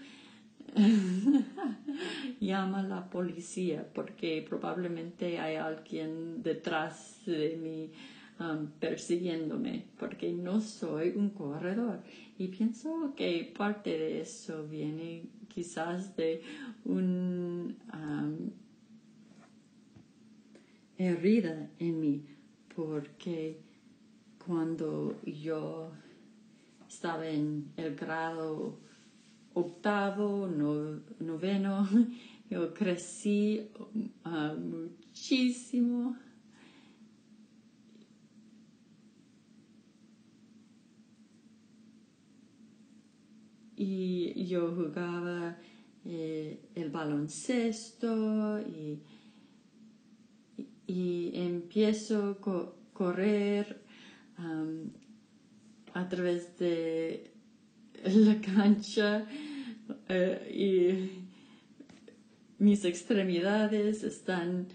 llama 2.40 2.80
a 2.80 2.82
la 2.82 3.10
policía 3.10 3.86
porque 3.92 4.44
probablemente 4.48 5.38
hay 5.38 5.56
alguien 5.56 6.42
detrás 6.42 7.20
de 7.26 7.56
mí 7.56 7.90
um, 8.38 8.68
persiguiéndome 8.78 9.86
porque 9.98 10.32
no 10.32 10.60
soy 10.60 11.12
un 11.16 11.30
corredor. 11.30 12.02
Y 12.38 12.48
pienso 12.48 13.14
que 13.16 13.52
parte 13.56 13.90
de 13.90 14.20
eso 14.20 14.66
viene 14.66 15.24
quizás 15.48 16.16
de 16.16 16.42
un 16.84 17.76
um, 17.92 18.50
herida 20.96 21.70
en 21.78 22.00
mí 22.00 22.24
porque 22.74 23.58
cuando 24.46 25.16
yo 25.24 25.92
estaba 26.90 27.28
en 27.28 27.72
el 27.76 27.94
grado 27.94 28.80
octavo, 29.54 30.48
noveno, 30.48 31.88
yo 32.50 32.74
crecí 32.74 33.70
uh, 34.24 34.58
muchísimo. 34.58 36.16
Y 43.76 44.46
yo 44.46 44.74
jugaba 44.74 45.56
eh, 46.04 46.60
el 46.74 46.90
baloncesto 46.90 48.60
y, 48.60 49.00
y, 50.86 51.30
empiezo 51.34 52.30
a 52.30 52.92
correr 52.92 53.80
a 55.94 56.08
través 56.08 56.58
de 56.58 57.30
la 58.04 58.40
cancha 58.40 59.26
eh, 60.08 60.50
y 60.52 62.62
mis 62.62 62.84
extremidades 62.84 64.02
están 64.02 64.66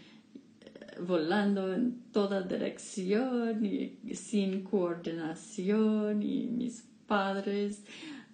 volando 0.99 1.73
en 1.73 2.04
toda 2.12 2.41
dirección 2.41 3.65
y 3.65 4.15
sin 4.15 4.63
coordinación 4.63 6.23
y 6.23 6.47
mis 6.47 6.88
padres 7.08 7.84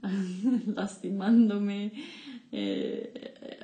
lastimándome, 0.76 1.92
eh, 2.52 3.60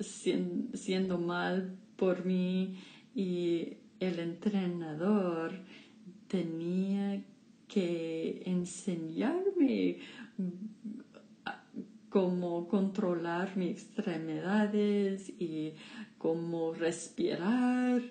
siendo 0.00 1.18
mal 1.18 1.76
por 1.96 2.24
mí 2.24 2.78
y 3.14 3.76
el 4.00 4.18
entrenador 4.20 5.52
tenía 6.28 7.22
que 7.68 8.42
enseñarme 8.46 9.98
cómo 12.08 12.66
controlar 12.68 13.56
mis 13.56 13.82
extremidades 13.82 15.28
y 15.38 15.74
cómo 16.16 16.72
respirar 16.74 18.02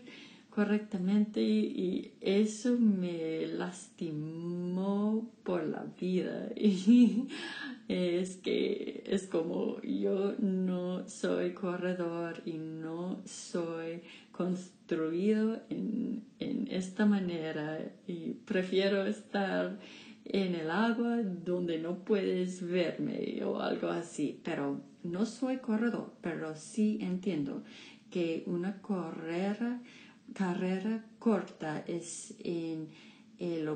correctamente. 0.50 1.42
Y 1.42 2.14
eso 2.22 2.78
me 2.78 3.48
lastimó 3.48 5.30
por 5.44 5.66
la 5.66 5.86
vida 6.00 6.50
es 7.88 8.36
que 8.38 9.04
es 9.06 9.28
como 9.28 9.82
yo 9.82 10.36
no 10.40 11.08
soy 11.08 11.54
corredor 11.54 12.42
y 12.46 12.58
no 12.58 13.22
soy 13.26 14.02
construido 14.32 15.62
en, 15.70 16.24
en 16.40 16.68
esta 16.70 17.06
manera 17.06 17.80
y 18.08 18.34
prefiero 18.46 19.06
estar 19.06 19.80
en 20.26 20.56
el 20.56 20.70
agua 20.70 21.22
donde 21.24 21.80
no 21.80 22.00
puedes 22.04 22.62
verme 22.66 23.44
o 23.46 23.62
algo 23.62 23.88
así, 23.88 24.40
pero 24.44 24.82
no 25.04 25.26
soy 25.26 25.58
corredor, 25.58 26.14
pero 26.22 26.56
sí 26.56 27.00
entiendo 27.02 27.64
que 28.10 28.44
una 28.46 28.82
carrera, 28.82 29.82
carrera 30.34 31.06
corta 31.20 31.84
es 31.88 32.36
en 32.40 32.90
el, 33.40 33.70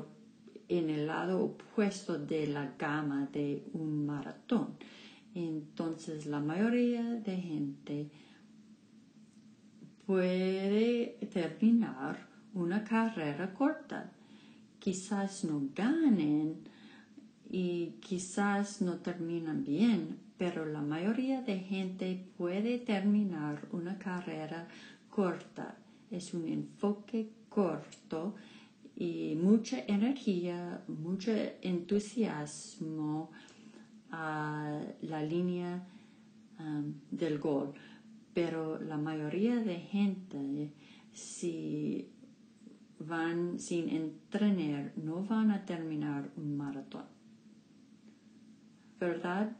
en 0.78 0.90
el 0.90 1.06
lado 1.06 1.42
opuesto 1.44 2.18
de 2.18 2.46
la 2.46 2.74
gama 2.78 3.28
de 3.32 3.62
un 3.72 4.06
maratón. 4.06 4.74
Entonces 5.34 6.26
la 6.26 6.40
mayoría 6.40 7.02
de 7.02 7.36
gente 7.36 8.10
puede 10.06 11.18
terminar 11.32 12.26
una 12.54 12.84
carrera 12.84 13.54
corta 13.54 14.12
quizás 14.82 15.44
no 15.44 15.68
ganen 15.76 16.56
y 17.48 17.98
quizás 18.00 18.82
no 18.82 18.96
terminan 18.96 19.62
bien, 19.62 20.18
pero 20.36 20.66
la 20.66 20.80
mayoría 20.80 21.40
de 21.40 21.60
gente 21.60 22.26
puede 22.36 22.78
terminar 22.78 23.68
una 23.70 23.96
carrera 23.96 24.66
corta. 25.08 25.76
Es 26.10 26.34
un 26.34 26.48
enfoque 26.48 27.30
corto 27.48 28.34
y 28.96 29.34
mucha 29.36 29.80
energía, 29.86 30.82
mucho 30.86 31.32
entusiasmo 31.62 33.30
a 34.10 34.80
la 35.00 35.22
línea 35.22 35.82
um, 36.58 36.94
del 37.10 37.38
gol. 37.38 37.72
Pero 38.34 38.78
la 38.80 38.96
mayoría 38.96 39.56
de 39.56 39.76
gente, 39.76 40.72
si 41.12 42.08
van 42.98 43.58
sin 43.58 43.88
entrenar, 43.88 44.92
no 44.96 45.24
van 45.24 45.50
a 45.50 45.64
terminar 45.64 46.30
un 46.36 46.56
maratón. 46.56 47.04
¿Verdad? 48.98 49.56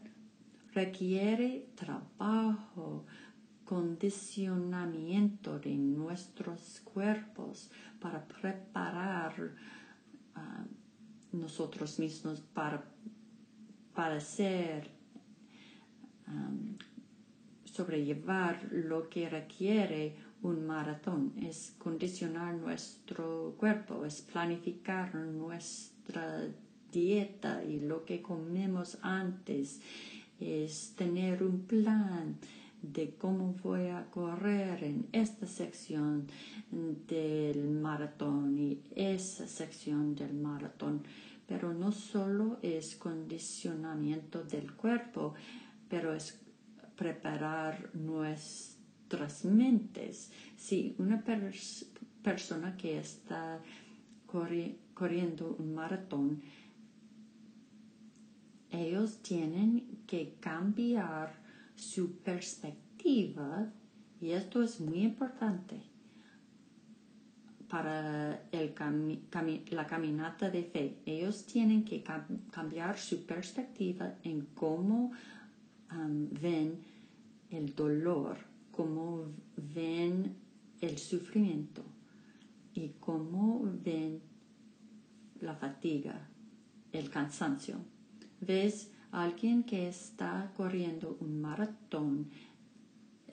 Requiere 0.73 1.67
trabajo, 1.75 3.05
condicionamiento 3.73 5.59
de 5.59 5.75
nuestros 5.75 6.83
cuerpos 6.85 7.71
para 7.99 8.23
preparar 8.23 9.55
a 10.35 10.67
nosotros 11.33 11.99
mismos 11.99 12.43
para, 12.53 12.85
para 13.95 14.21
ser, 14.21 14.91
sobrellevar 17.65 18.69
lo 18.73 19.09
que 19.09 19.31
requiere 19.31 20.17
un 20.43 20.67
maratón. 20.67 21.33
Es 21.41 21.75
condicionar 21.79 22.55
nuestro 22.55 23.55
cuerpo, 23.57 24.05
es 24.05 24.21
planificar 24.21 25.15
nuestra 25.15 26.47
dieta 26.93 27.65
y 27.65 27.81
lo 27.81 28.05
que 28.05 28.21
comemos 28.21 28.99
antes, 29.01 29.81
es 30.39 30.93
tener 30.95 31.43
un 31.43 31.63
plan 31.63 32.37
de 32.83 33.15
cómo 33.15 33.55
voy 33.63 33.87
a 33.87 34.11
correr 34.11 34.83
en 34.83 35.07
esta 35.13 35.47
sección 35.47 36.27
del 36.71 37.71
maratón 37.71 38.59
y 38.59 38.83
esa 38.95 39.47
sección 39.47 40.15
del 40.15 40.35
maratón. 40.35 41.03
Pero 41.47 41.73
no 41.73 41.93
solo 41.93 42.59
es 42.63 42.97
condicionamiento 42.97 44.43
del 44.43 44.75
cuerpo, 44.75 45.35
pero 45.89 46.15
es 46.15 46.41
preparar 46.97 47.91
nuestras 47.95 49.45
mentes. 49.45 50.31
Si 50.57 50.95
una 50.99 51.23
persona 52.23 52.77
que 52.77 52.99
está 52.99 53.61
corriendo 54.95 55.57
un 55.59 55.75
maratón, 55.75 56.43
ellos 58.71 59.19
tienen 59.23 59.99
que 60.07 60.37
cambiar 60.41 61.42
su 61.77 62.19
perspectiva 62.19 63.73
y 64.21 64.31
esto 64.31 64.63
es 64.63 64.81
muy 64.81 65.03
importante 65.03 65.81
para 67.69 68.49
el 68.53 68.75
la 69.71 69.87
caminata 69.87 70.51
de 70.51 70.63
fe. 70.63 70.99
Ellos 71.07 71.47
tienen 71.47 71.85
que 71.85 72.05
cambiar 72.51 72.99
su 72.99 73.25
perspectiva 73.25 74.15
en 74.23 74.47
cómo 74.55 75.13
ven 75.91 76.79
el 77.51 77.75
dolor, 77.75 78.37
cómo 78.71 79.25
ven 79.57 80.37
el 80.81 80.99
sufrimiento 80.99 81.83
y 82.75 82.91
cómo 83.01 83.63
ven 83.65 84.21
la 85.41 85.55
fatiga, 85.55 86.29
el 86.93 87.11
cansancio. 87.11 87.77
Ves 88.41 88.92
alguien 89.13 89.63
que 89.63 89.89
está 89.89 90.51
corriendo 90.57 91.17
un 91.21 91.41
maratón 91.41 92.31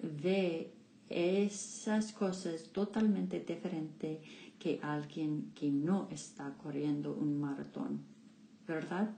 ve 0.01 0.73
esas 1.09 2.11
cosas 2.11 2.69
totalmente 2.71 3.39
diferente 3.39 4.21
que 4.59 4.79
alguien 4.83 5.51
que 5.55 5.71
no 5.71 6.07
está 6.11 6.53
corriendo 6.61 7.13
un 7.13 7.39
maratón, 7.39 8.01
¿verdad? 8.67 9.09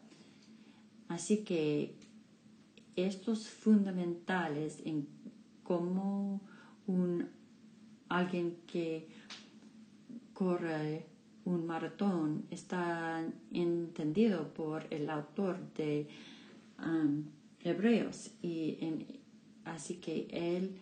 Así 1.09 1.43
que 1.43 1.95
estos 2.95 3.49
fundamentales 3.49 4.81
en 4.85 5.07
cómo 5.63 6.41
un 6.87 7.27
alguien 8.07 8.57
que 8.67 9.07
corre 10.33 11.05
un 11.45 11.65
maratón 11.65 12.45
está 12.51 13.25
entendido 13.51 14.53
por 14.53 14.85
el 14.89 15.09
autor 15.09 15.57
de 15.73 16.07
hebreos 17.59 18.31
y 18.41 18.77
así 19.65 19.95
que 19.95 20.27
él 20.31 20.77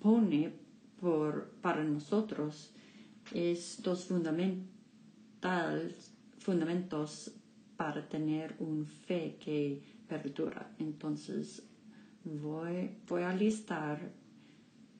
pone 0.00 0.52
por, 1.00 1.50
para 1.62 1.82
nosotros 1.84 2.74
estos 3.32 4.06
fundamentos 6.38 7.32
para 7.76 8.08
tener 8.08 8.54
un 8.58 8.86
fe 8.86 9.36
que 9.40 9.82
perdura. 10.06 10.74
Entonces 10.78 11.62
voy, 12.24 12.98
voy 13.08 13.22
a 13.22 13.34
listar 13.34 14.12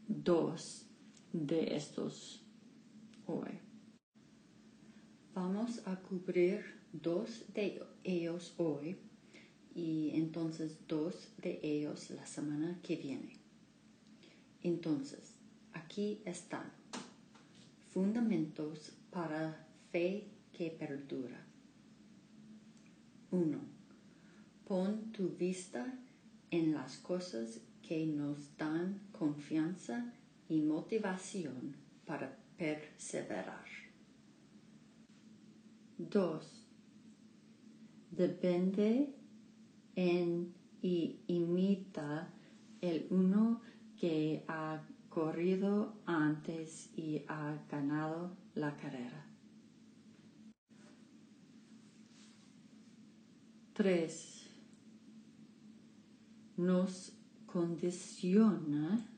dos 0.08 0.86
de 1.32 1.76
estos 1.76 2.42
hoy. 3.26 3.60
Vamos 5.34 5.86
a 5.86 5.96
cubrir 5.96 6.83
dos 7.02 7.44
de 7.52 7.82
ellos 8.04 8.54
hoy 8.56 8.96
y 9.74 10.12
entonces 10.14 10.78
dos 10.86 11.32
de 11.38 11.58
ellos 11.62 12.10
la 12.10 12.24
semana 12.24 12.78
que 12.82 12.96
viene. 12.96 13.36
Entonces, 14.62 15.34
aquí 15.72 16.22
están 16.24 16.70
fundamentos 17.92 18.92
para 19.10 19.66
fe 19.90 20.28
que 20.52 20.70
perdura. 20.70 21.44
1. 23.30 23.58
Pon 24.66 25.12
tu 25.12 25.30
vista 25.30 25.98
en 26.50 26.72
las 26.72 26.96
cosas 26.98 27.60
que 27.82 28.06
nos 28.06 28.56
dan 28.56 29.00
confianza 29.10 30.12
y 30.48 30.60
motivación 30.60 31.74
para 32.06 32.38
perseverar. 32.56 33.64
2 35.98 36.63
depende 38.16 39.14
en 39.96 40.54
y 40.82 41.20
imita 41.28 42.28
el 42.80 43.06
uno 43.10 43.60
que 43.98 44.44
ha 44.48 44.82
corrido 45.08 45.94
antes 46.04 46.90
y 46.96 47.22
ha 47.28 47.56
ganado 47.70 48.36
la 48.54 48.76
carrera. 48.76 49.24
3. 53.74 54.50
Nos 56.56 57.12
condiciona 57.46 59.08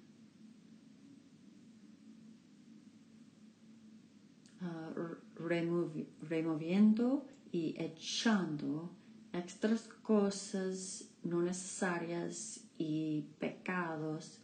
removiendo 6.29 7.27
y 7.57 7.75
echando 7.79 8.91
extras 9.33 9.89
cosas 10.03 11.09
no 11.23 11.41
necesarias 11.41 12.61
y 12.77 13.23
pecados 13.39 14.43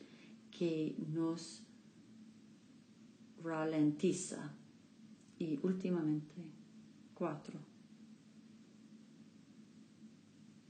que 0.51 0.96
nos 1.09 1.62
ralentiza. 3.42 4.55
Y 5.38 5.59
últimamente, 5.62 6.37
cuatro, 7.12 7.61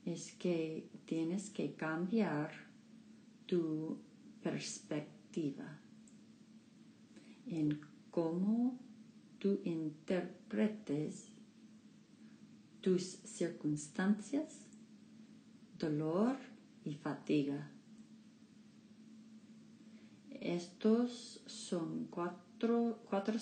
es 0.04 0.32
que 0.32 0.90
tienes 1.06 1.48
que 1.48 1.74
cambiar 1.74 2.50
tu 3.46 3.98
perspectiva 4.42 5.78
en 7.46 7.80
cómo 8.10 8.80
tú 9.38 9.60
interpretes 9.62 11.31
tus 12.82 13.02
circunstancias, 13.24 14.66
dolor 15.78 16.36
y 16.84 16.94
fatiga. 16.94 17.70
Estos 20.30 21.40
son 21.46 22.08
cuatro, 22.10 22.98
cuatro, 23.08 23.38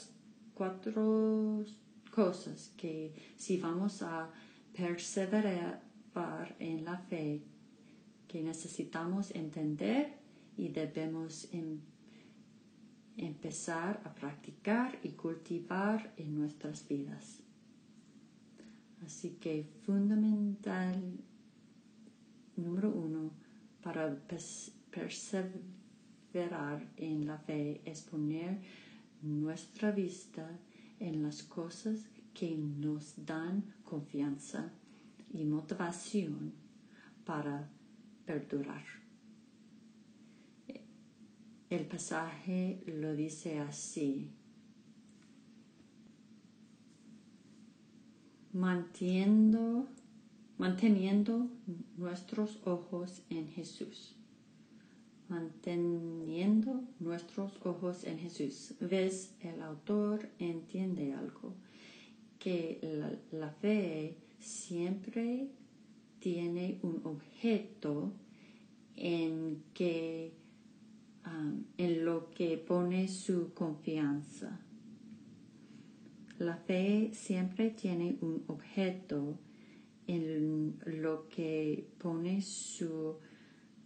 cuatro 0.54 1.64
cosas 2.10 2.72
que 2.76 3.14
si 3.36 3.56
vamos 3.56 4.02
a 4.02 4.30
perseverar 4.76 5.82
en 6.58 6.84
la 6.84 6.98
fe, 6.98 7.42
que 8.28 8.42
necesitamos 8.42 9.30
entender 9.34 10.18
y 10.56 10.68
debemos 10.68 11.48
empezar 13.16 14.02
a 14.04 14.14
practicar 14.14 14.98
y 15.02 15.10
cultivar 15.10 16.12
en 16.18 16.34
nuestras 16.34 16.86
vidas. 16.86 17.42
Así 19.04 19.36
que 19.40 19.64
fundamental 19.84 20.94
número 22.56 22.90
uno 22.90 23.30
para 23.82 24.14
perseverar 24.90 26.86
en 26.96 27.26
la 27.26 27.38
fe 27.38 27.80
es 27.84 28.02
poner 28.02 28.58
nuestra 29.22 29.90
vista 29.90 30.58
en 30.98 31.22
las 31.22 31.42
cosas 31.42 32.08
que 32.34 32.56
nos 32.56 33.14
dan 33.24 33.74
confianza 33.84 34.70
y 35.32 35.44
motivación 35.44 36.52
para 37.24 37.68
perdurar. 38.26 38.84
El 41.70 41.86
pasaje 41.86 42.82
lo 42.86 43.14
dice 43.14 43.60
así. 43.60 44.30
Manteniendo, 48.52 49.86
manteniendo 50.58 51.48
nuestros 51.96 52.58
ojos 52.64 53.22
en 53.30 53.48
Jesús. 53.48 54.16
Manteniendo 55.28 56.82
nuestros 56.98 57.52
ojos 57.64 58.04
en 58.04 58.18
Jesús. 58.18 58.74
¿Ves? 58.80 59.34
El 59.40 59.62
autor 59.62 60.28
entiende 60.38 61.14
algo. 61.14 61.54
Que 62.38 63.18
la, 63.32 63.50
fe 63.50 64.16
siempre 64.38 65.48
tiene 66.18 66.78
un 66.82 67.02
objeto 67.04 68.12
en 68.96 69.62
que 69.74 70.32
Um, 71.26 71.64
en 71.76 72.04
lo 72.04 72.30
que 72.30 72.56
pone 72.56 73.06
su 73.06 73.52
confianza. 73.52 74.58
La 76.40 76.56
fe 76.56 77.10
siempre 77.12 77.68
tiene 77.68 78.16
un 78.22 78.44
objeto 78.46 79.38
en 80.06 80.80
lo 80.86 81.28
que 81.28 81.86
pone 81.98 82.40
su 82.40 83.18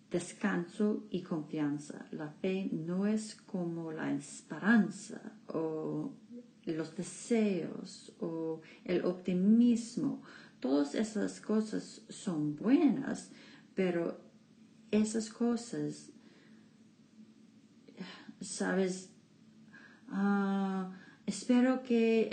descanso 0.09 1.05
y 1.11 1.23
confianza. 1.23 2.07
La 2.13 2.31
fe 2.31 2.69
no 2.71 3.09
es 3.09 3.35
como 3.35 3.91
la 3.91 4.13
esperanza 4.13 5.21
o 5.49 6.13
los 6.65 6.95
deseos 6.95 8.15
o 8.21 8.61
el 8.85 9.05
optimismo. 9.05 10.23
Todas 10.61 10.95
esas 10.95 11.41
cosas 11.41 12.03
son 12.09 12.55
buenas, 12.55 13.33
pero 13.75 14.21
esas 14.93 15.29
cosas 15.29 16.13
sabes, 18.41 19.11
ah, 20.07 20.93
espero 21.27 21.83
que 21.83 22.29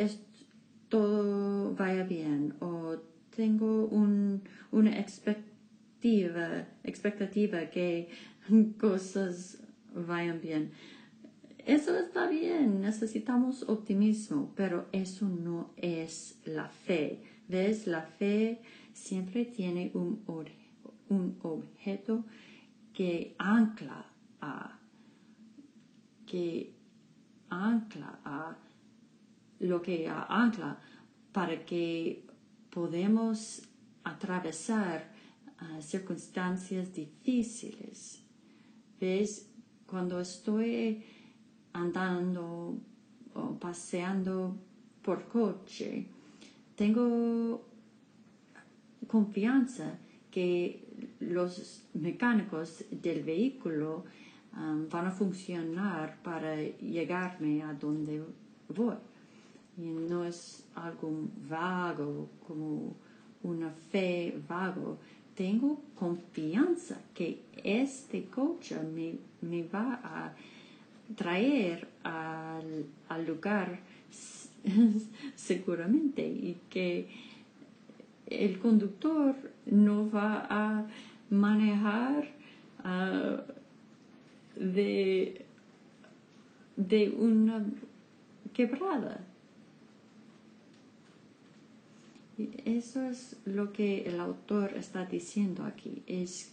todo 0.90 1.74
vaya 1.76 2.04
bien 2.04 2.56
o 2.60 2.98
tengo 3.36 3.86
una 4.72 5.00
expectativa, 5.00 6.68
expectativa 6.84 7.70
que 7.70 8.10
cosas 8.80 9.60
vayan 9.94 10.42
bien. 10.42 10.72
Eso 11.66 11.96
está 11.98 12.28
bien, 12.28 12.82
necesitamos 12.82 13.64
optimismo, 13.70 14.52
pero 14.56 14.88
eso 14.92 15.28
no 15.30 15.72
es 15.78 16.40
la 16.46 16.70
fe. 16.70 17.22
¿Ves? 17.48 17.86
La 17.86 18.02
fe 18.02 18.62
siempre 18.94 19.46
tiene 19.46 19.92
un, 19.94 20.24
un 21.10 21.38
objeto 21.44 22.26
que 22.94 23.36
ancla 23.38 24.06
a 24.42 24.78
que 26.26 26.74
ancla 27.50 28.20
a 28.24 28.58
lo 29.62 29.82
que 29.82 30.08
ancla 30.10 30.78
para 31.32 31.65
que 31.65 32.24
podamos 32.69 33.62
atravesar 34.04 35.12
ah, 35.60 35.82
circunstancias 35.82 36.93
difíciles. 36.93 38.21
¿Ves? 39.00 39.47
Cuando 39.86 40.19
estoy 40.19 41.04
andando 41.74 42.78
o 43.34 43.60
paseando 43.60 44.56
por 45.02 45.28
coche, 45.28 46.06
tengo 46.76 47.65
confianza 49.08 49.97
que 50.30 50.88
los 51.19 51.84
mecánicos 51.93 52.86
del 52.89 53.24
vehículo 53.24 54.06
Um, 54.54 54.89
van 54.89 55.08
a 55.08 55.12
funcionar 55.12 56.17
para 56.21 56.56
llegarme 56.82 57.63
a 57.63 57.74
donde 57.74 58.21
voy. 58.67 58.95
Y 59.78 59.82
no 59.82 60.26
es 60.26 60.66
algo 60.76 61.12
vago, 61.50 62.30
como 62.48 62.96
una 63.44 63.72
fe 63.92 64.40
vago. 64.48 64.98
Tengo 65.36 65.82
confianza 65.98 67.00
que 67.14 67.42
este 67.64 68.26
coche 68.26 68.78
me, 68.84 69.16
me 69.42 69.64
va 69.64 70.00
a 70.04 70.34
traer 71.16 71.88
al, 72.04 72.86
al 73.10 73.26
lugar 73.26 73.80
seguramente 75.36 76.28
y 76.28 76.58
que 76.70 77.08
el 78.28 78.60
conductor 78.60 79.36
no 79.66 80.10
va 80.10 80.48
a 80.50 80.86
manejar 81.30 82.28
uh, 82.84 83.42
de, 84.56 85.46
de 86.78 87.10
una 87.10 87.66
quebrada. 88.54 89.22
Y 92.20 92.21
eso 92.38 93.04
es 93.04 93.38
lo 93.46 93.74
que 93.74 94.04
el 94.04 94.20
autor 94.20 94.74
está 94.76 95.06
diciendo 95.06 95.63
aquí. 95.63 96.04
Es 96.08 96.52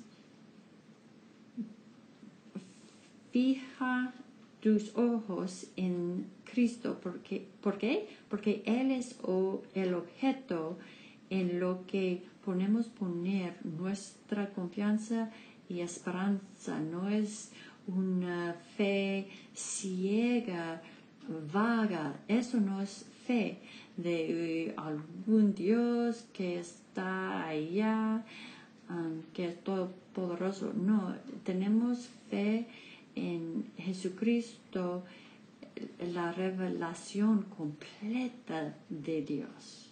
fija 3.33 4.13
tus 4.61 4.97
ojos 4.97 5.69
en 5.77 6.27
Cristo. 6.45 6.99
Porque, 7.03 7.47
¿Por 7.61 7.79
qué? 7.79 8.09
Porque 8.29 8.63
Él 8.67 8.91
es 8.91 9.17
el 9.75 9.95
objeto 9.95 10.79
en 11.31 11.61
lo 11.61 11.87
que 11.87 12.23
ponemos 12.45 12.87
poner 12.87 13.55
nuestra 13.65 14.51
confianza 14.51 15.31
y 15.69 15.81
esperanza. 15.81 16.81
No 16.81 17.09
es 17.09 17.53
una 17.87 18.55
fe 18.77 19.29
ciega, 19.55 20.83
vaga. 21.53 22.21
Eso 22.29 22.61
no 22.61 22.81
es 22.81 23.07
fe 23.27 23.59
de 23.99 24.69
eh, 24.69 24.75
algún 24.79 25.55
Dios 25.55 26.25
que 26.33 26.59
está 26.59 27.47
allá, 27.47 28.25
um, 28.89 29.21
que 29.35 29.49
es 29.49 29.63
todopoderoso. 29.63 30.73
No, 30.73 31.15
tenemos 31.45 32.09
fe 32.31 32.67
en 33.15 33.67
Jesucristo, 33.77 35.05
la 36.01 36.33
revelación 36.33 37.43
completa 37.43 38.75
de 38.89 39.23
Dios. 39.23 39.91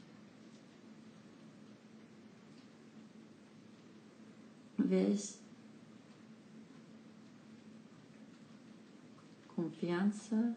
¿Ves? 4.79 5.41
confianza 9.57 10.55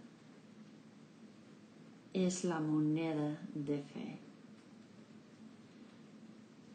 es 2.13 2.43
la 2.43 2.59
moneda 2.59 3.39
de 3.53 3.81
fe. 3.81 4.19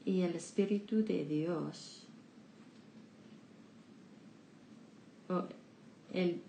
Y 0.05 0.21
el 0.21 0.35
Espíritu 0.35 1.03
de 1.03 1.25
Dios, 1.25 2.07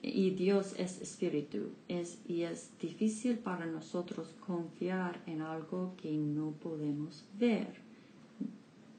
y 0.02 0.30
Dios 0.32 0.76
es 0.78 1.02
Espíritu, 1.02 1.70
es, 1.88 2.20
y 2.28 2.42
es 2.44 2.72
difícil 2.80 3.40
para 3.40 3.66
nosotros 3.66 4.36
confiar 4.46 5.24
en 5.26 5.42
algo 5.42 5.96
que 5.98 6.12
no 6.12 6.52
podemos 6.52 7.26
ver. 7.40 7.74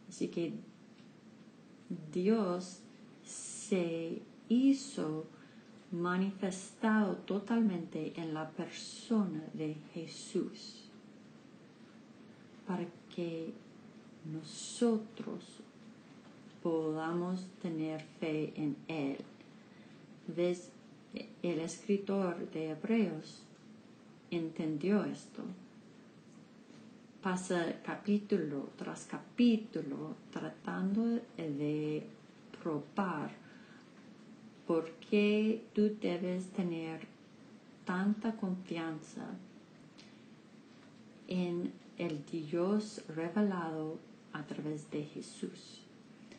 Así 0.09 0.29
que 0.29 0.55
Dios 2.13 2.81
se 3.25 4.23
hizo 4.49 5.27
manifestado 5.93 7.17
totalmente 7.17 8.13
en 8.21 8.35
la 8.35 8.49
persona 8.51 9.43
de 9.53 9.77
Jesús 9.95 10.85
para 12.67 12.87
que 13.15 13.53
nosotros 14.33 15.61
podamos 16.63 17.47
tener 17.63 18.03
fe 18.19 18.53
en 18.57 18.77
Él. 18.89 19.19
¿Ves? 20.27 20.71
El 21.43 21.61
escritor 21.61 22.51
de 22.51 22.71
Hebreos 22.71 23.43
entendió 24.31 25.05
esto. 25.05 25.43
Pasa 27.23 27.81
capítulo 27.85 28.69
tras 28.77 29.07
capítulo 29.07 30.17
tratando 30.31 31.21
de 31.37 32.05
probar 32.61 33.46
por 34.67 34.91
qué 35.11 35.63
tú 35.75 35.97
debes 36.01 36.47
tener 36.49 37.01
tanta 37.85 38.33
confianza 38.37 39.27
en 41.29 41.73
el 41.99 42.25
Dios 42.27 43.03
revelado 43.15 43.99
a 44.33 44.45
través 44.45 44.91
de 44.91 45.05
Jesús. 45.05 45.81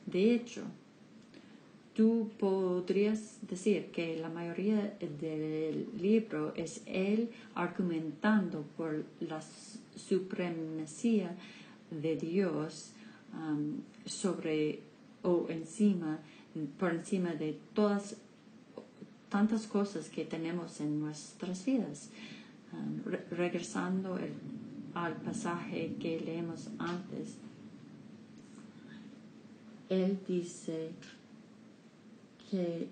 De 0.06 0.34
hecho, 0.34 0.64
tú 1.94 2.30
podrías 2.38 3.40
decir 3.42 3.88
que 3.88 4.18
la 4.18 4.30
mayoría 4.30 4.98
del 5.20 5.90
libro 6.00 6.54
es 6.56 6.82
él 6.86 7.30
argumentando 7.56 8.64
por 8.76 9.04
la 9.20 9.42
supremacía 9.96 11.36
de 11.90 12.16
Dios 12.18 12.92
um, 13.34 13.82
sobre 14.06 14.82
o 15.24 15.48
encima, 15.50 16.20
por 16.80 16.94
encima 16.94 17.34
de 17.34 17.60
todas 17.74 18.16
tantas 19.30 19.68
cosas 19.68 20.10
que 20.10 20.26
tenemos 20.26 20.80
en 20.80 21.00
nuestras 21.00 21.66
vidas. 21.66 22.10
Um, 22.74 23.02
regresando 23.32 24.18
al 24.94 25.16
pasaje 25.18 25.96
que 26.00 26.20
leemos 26.20 26.70
antes, 26.80 27.38
él 29.90 30.20
dice 30.28 30.92
que 32.50 32.90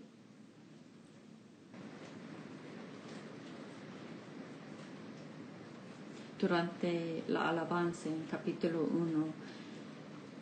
durante 6.39 7.23
la 7.27 7.49
alabanza 7.49 8.09
en 8.09 8.23
capítulo 8.29 8.83
1, 8.83 9.25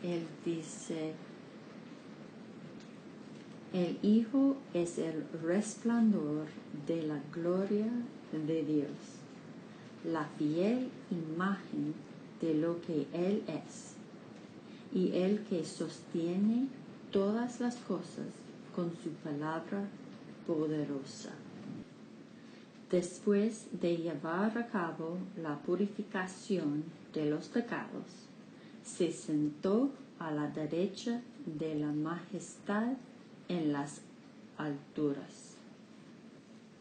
él 0.04 0.28
dice, 0.44 1.14
el 3.74 3.98
Hijo 4.04 4.56
es 4.76 5.00
el 5.00 5.26
resplandor 5.42 6.46
de 6.86 7.02
la 7.02 7.20
gloria 7.34 7.90
de 8.32 8.64
Dios, 8.64 8.92
la 10.06 10.26
fiel 10.38 10.90
imagen 11.10 11.96
de 12.40 12.54
lo 12.54 12.80
que 12.82 13.08
Él 13.14 13.44
es, 13.48 13.96
y 14.94 15.14
el 15.18 15.40
que 15.46 15.66
sostiene 15.66 16.68
todas 17.12 17.60
las 17.60 17.78
cosas 17.78 18.28
con 18.76 18.92
su 19.04 19.10
palabra 19.24 19.88
poderosa. 20.46 21.32
Después 22.92 23.66
de 23.72 23.98
llevar 23.98 24.56
a 24.56 24.68
cabo 24.68 25.18
la 25.36 25.58
purificación 25.58 26.84
de 27.12 27.26
los 27.26 27.48
pecados, 27.48 28.28
se 28.84 29.12
sentó 29.12 29.90
a 30.20 30.30
la 30.30 30.48
derecha 30.48 31.22
de 31.48 31.74
la 31.74 31.92
majestad 31.92 32.94
en 33.50 33.74
las 33.74 34.02
alturas. 34.58 35.56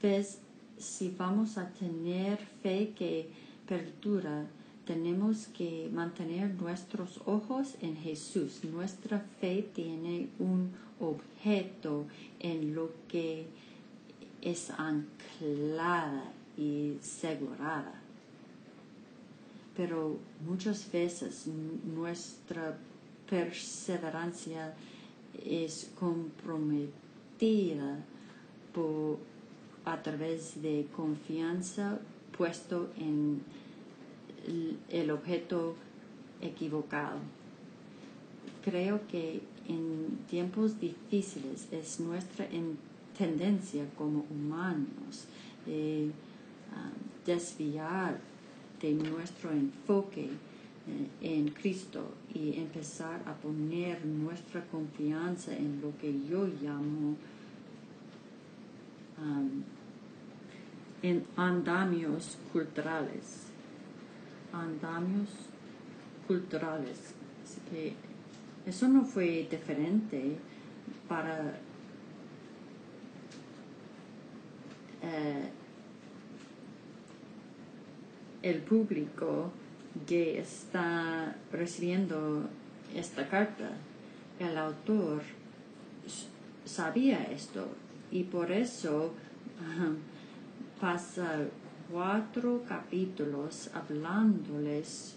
Pues 0.00 0.38
si 0.78 1.10
vamos 1.10 1.58
a 1.58 1.68
tener 1.70 2.38
fe 2.62 2.92
que 2.96 3.28
perdura, 3.68 4.46
tenemos 4.84 5.46
que 5.46 5.88
mantener 5.92 6.54
nuestros 6.54 7.20
ojos 7.24 7.76
en 7.80 7.96
Jesús. 7.96 8.64
Nuestra 8.64 9.20
fe 9.40 9.68
tiene 9.74 10.28
un 10.38 10.72
objeto 11.00 12.06
en 12.40 12.74
lo 12.74 12.90
que 13.08 13.46
es 14.40 14.70
anclada 14.70 16.32
y 16.58 16.96
asegurada. 17.00 17.94
Pero 19.76 20.18
muchas 20.44 20.90
veces 20.90 21.46
nuestra 21.94 22.76
perseverancia 23.30 24.74
es 25.44 25.90
comprometida 25.98 26.92
por, 28.74 29.18
a 29.84 30.02
través 30.02 30.60
de 30.62 30.86
confianza 30.94 31.98
puesto 32.36 32.90
en 32.96 33.42
el 34.88 35.10
objeto 35.10 35.74
equivocado. 36.40 37.18
Creo 38.64 39.06
que 39.08 39.40
en 39.68 40.18
tiempos 40.28 40.80
difíciles 40.80 41.68
es 41.70 42.00
nuestra 42.00 42.46
tendencia 43.16 43.84
como 43.96 44.24
humanos 44.30 45.26
de 45.66 46.10
ah, 46.74 46.90
desviar 47.24 48.18
de 48.80 48.92
nuestro 48.94 49.52
enfoque 49.52 50.24
eh, 50.24 50.51
en 51.20 51.48
Cristo 51.50 52.14
y 52.34 52.58
empezar 52.58 53.22
a 53.26 53.34
poner 53.34 54.04
nuestra 54.04 54.64
confianza 54.66 55.56
en 55.56 55.80
lo 55.80 55.96
que 55.98 56.12
yo 56.28 56.46
llamo 56.60 57.16
en 61.02 61.24
andamios 61.36 62.38
culturales. 62.52 63.46
Andamios 64.52 65.28
culturales. 66.26 67.14
Que 67.70 67.94
eso 68.66 68.88
no 68.88 69.04
fue 69.04 69.46
diferente 69.50 70.36
para 71.08 71.54
eh, 75.02 75.50
el 78.42 78.58
público 78.62 79.52
que 80.06 80.38
está 80.40 81.36
recibiendo 81.52 82.48
esta 82.94 83.28
carta, 83.28 83.70
el 84.38 84.56
autor 84.56 85.22
sabía 86.64 87.24
esto 87.24 87.68
y 88.10 88.24
por 88.24 88.50
eso 88.50 89.12
pasa 90.80 91.46
cuatro 91.90 92.62
capítulos 92.68 93.70
hablándoles 93.74 95.16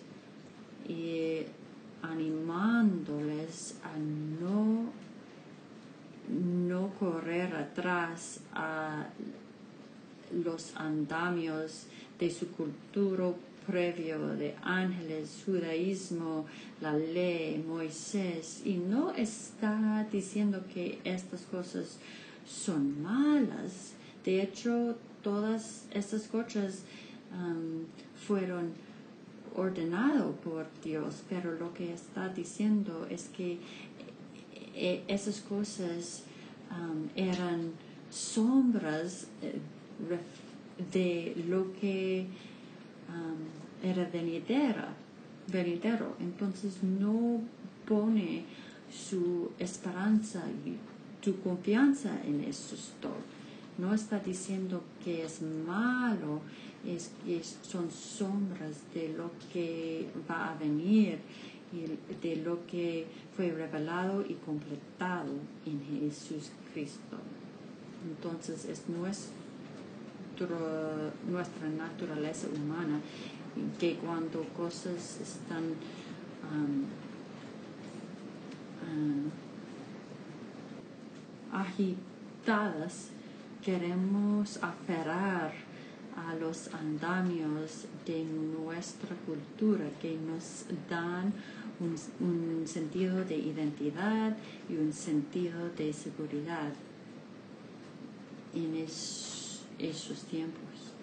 y 0.87 1.41
animándoles 2.01 3.75
a 3.83 3.97
no, 3.97 4.91
no 6.29 6.89
correr 6.99 7.55
atrás 7.55 8.41
a 8.53 9.07
los 10.43 10.75
andamios 10.75 11.87
de 12.19 12.29
su 12.29 12.51
cultura 12.51 13.33
previo 13.65 14.19
de 14.35 14.55
ángeles, 14.61 15.43
judaísmo, 15.45 16.45
la 16.81 16.93
ley, 16.93 17.63
Moisés, 17.67 18.61
y 18.65 18.75
no 18.75 19.11
está 19.11 20.07
diciendo 20.11 20.63
que 20.73 20.99
estas 21.03 21.41
cosas 21.41 21.97
son 22.45 23.01
malas. 23.01 23.93
De 24.23 24.41
hecho, 24.41 24.95
todas 25.21 25.85
estas 25.91 26.23
cosas 26.27 26.83
um, 27.31 27.85
fueron 28.27 28.73
ordenadas 29.55 30.35
por 30.43 30.67
Dios, 30.83 31.23
pero 31.29 31.53
lo 31.53 31.73
que 31.73 31.93
está 31.93 32.29
diciendo 32.29 33.07
es 33.09 33.29
que 33.29 33.57
eh, 34.75 35.03
esas 35.07 35.39
cosas 35.39 36.23
um, 36.69 37.07
eran 37.15 37.71
sombras 38.09 39.27
eh, 39.41 39.59
de 40.91 41.43
lo 41.47 41.71
que 41.73 42.27
era 43.83 44.05
venidera, 44.05 44.93
venidero. 45.51 46.15
Entonces 46.19 46.81
no 46.83 47.41
pone 47.87 48.45
su 48.91 49.51
esperanza 49.59 50.43
y 50.65 50.77
tu 51.23 51.39
confianza 51.41 52.21
en 52.23 52.41
eso 52.41 52.75
No 53.77 53.93
está 53.93 54.19
diciendo 54.19 54.83
que 55.03 55.23
es 55.25 55.41
malo, 55.41 56.41
es 56.85 57.11
que 57.25 57.41
son 57.43 57.91
sombras 57.91 58.77
de 58.93 59.09
lo 59.09 59.31
que 59.51 60.07
va 60.29 60.51
a 60.51 60.57
venir 60.57 61.19
y 61.73 61.97
de 62.25 62.35
lo 62.37 62.65
que 62.67 63.05
fue 63.35 63.51
revelado 63.51 64.21
y 64.21 64.35
completado 64.35 65.33
en 65.65 66.09
Jesús 66.09 66.51
Cristo. 66.73 67.17
Entonces 68.07 68.65
es 68.65 68.87
nuestro 68.87 69.34
nuestra 71.29 71.69
naturaleza 71.69 72.47
humana, 72.47 72.99
que 73.79 73.95
cuando 73.95 74.43
cosas 74.55 75.19
están 75.21 75.75
agitadas, 81.51 83.09
queremos 83.63 84.57
aferrar 84.61 85.53
a 86.15 86.35
los 86.35 86.73
andamios 86.73 87.85
de 88.05 88.23
nuestra 88.23 89.15
cultura 89.25 89.85
que 90.01 90.15
nos 90.15 90.65
dan 90.89 91.33
un, 91.79 92.65
sentido 92.67 93.25
de 93.25 93.35
identidad 93.35 94.37
y 94.69 94.77
un 94.77 94.93
sentido 94.93 95.69
de 95.77 95.91
seguridad. 95.91 96.71
En 98.53 98.75
esos 99.79 100.23
tiempos. 100.23 100.93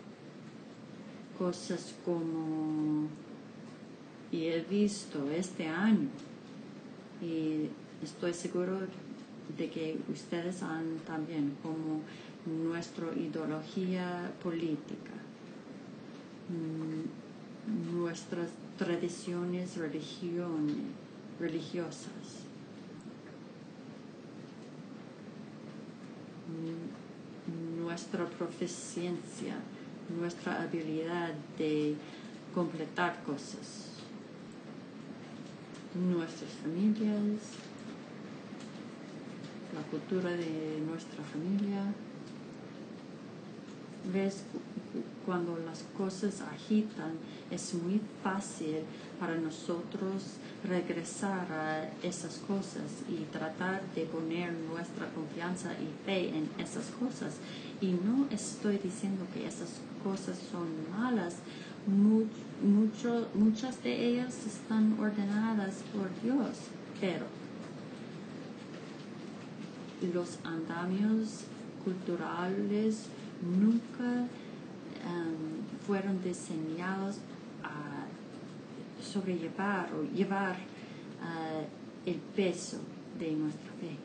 Cosas 1.38 1.94
como, 2.04 3.08
y 4.30 4.46
he 4.46 4.60
visto 4.60 5.30
este 5.30 5.66
año, 5.66 6.08
y 7.20 7.68
estoy 8.02 8.34
seguro 8.34 8.78
de 9.56 9.70
que 9.70 9.98
ustedes 10.12 10.62
han 10.62 10.98
también 11.06 11.56
como 11.62 12.00
nuestra 12.46 13.06
ideología 13.14 14.32
política, 14.42 15.12
mm, 16.48 17.96
nuestras 17.96 18.48
tradiciones 18.76 19.76
religiones, 19.76 20.76
religiosas. 21.38 22.42
Nuestra 27.92 28.24
proficiencia, 28.24 29.54
nuestra 30.18 30.62
habilidad 30.62 31.34
de 31.58 31.94
completar 32.54 33.22
cosas, 33.22 33.90
nuestras 35.94 36.50
familias, 36.62 37.40
la 39.74 39.82
cultura 39.90 40.30
de 40.30 40.80
nuestra 40.88 41.22
familia. 41.22 41.92
Ves, 44.10 44.44
cuando 45.24 45.58
las 45.58 45.84
cosas 45.96 46.40
agitan, 46.40 47.12
es 47.50 47.74
muy 47.74 48.00
fácil 48.22 48.78
para 49.20 49.36
nosotros 49.36 50.36
regresar 50.64 51.52
a 51.52 51.90
esas 52.02 52.38
cosas 52.38 53.02
y 53.08 53.24
tratar 53.32 53.82
de 53.94 54.04
poner 54.06 54.52
nuestra 54.52 55.08
confianza 55.10 55.72
y 55.74 55.88
fe 56.04 56.28
en 56.28 56.48
esas 56.58 56.86
cosas. 56.98 57.36
Y 57.80 57.92
no 57.92 58.26
estoy 58.30 58.78
diciendo 58.78 59.26
que 59.34 59.46
esas 59.46 59.80
cosas 60.02 60.38
son 60.50 60.68
malas, 60.90 61.36
muchas 63.34 63.82
de 63.82 64.06
ellas 64.08 64.46
están 64.46 64.98
ordenadas 65.00 65.82
por 65.92 66.08
Dios, 66.22 66.56
pero 67.00 67.26
los 70.14 70.38
andamios 70.44 71.44
culturales 71.84 73.06
nunca 73.40 74.26
fueron 75.86 76.22
diseñados 76.22 77.18
a 77.62 78.06
sobrellevar 79.02 79.92
o 79.94 80.04
llevar 80.14 80.56
uh, 80.56 82.08
el 82.08 82.16
peso 82.16 82.78
de 83.18 83.32
nuestra 83.32 83.72
fe. 83.80 83.96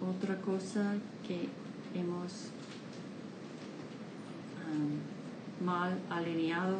Otra 0.00 0.36
cosa 0.40 0.94
que 1.26 1.48
hemos 1.94 2.50
um, 4.68 5.64
mal 5.64 5.98
alineado 6.10 6.76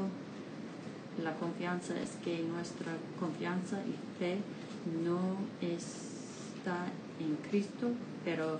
la 1.23 1.35
confianza 1.37 1.99
es 2.01 2.11
que 2.23 2.43
nuestra 2.43 2.93
confianza 3.19 3.79
y 3.81 3.95
fe 4.19 4.39
no 5.03 5.37
está 5.61 6.87
en 7.19 7.37
Cristo, 7.49 7.91
pero 8.25 8.59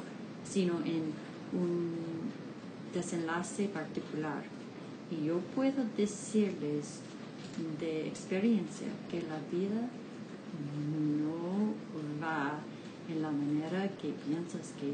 sino 0.49 0.79
en 0.85 1.13
un 1.53 1.95
desenlace 2.95 3.69
particular. 3.69 4.43
Y 5.11 5.27
yo 5.27 5.39
puedo 5.55 5.85
decirles 5.97 7.01
de 7.81 8.07
experiencia 8.07 8.89
que 9.11 9.23
la 9.23 9.39
vida 9.51 9.89
no 10.91 11.75
va 12.23 12.59
en 13.09 13.23
la 13.23 13.31
manera 13.31 13.89
que 14.01 14.11
piensas 14.27 14.73
que, 14.81 14.93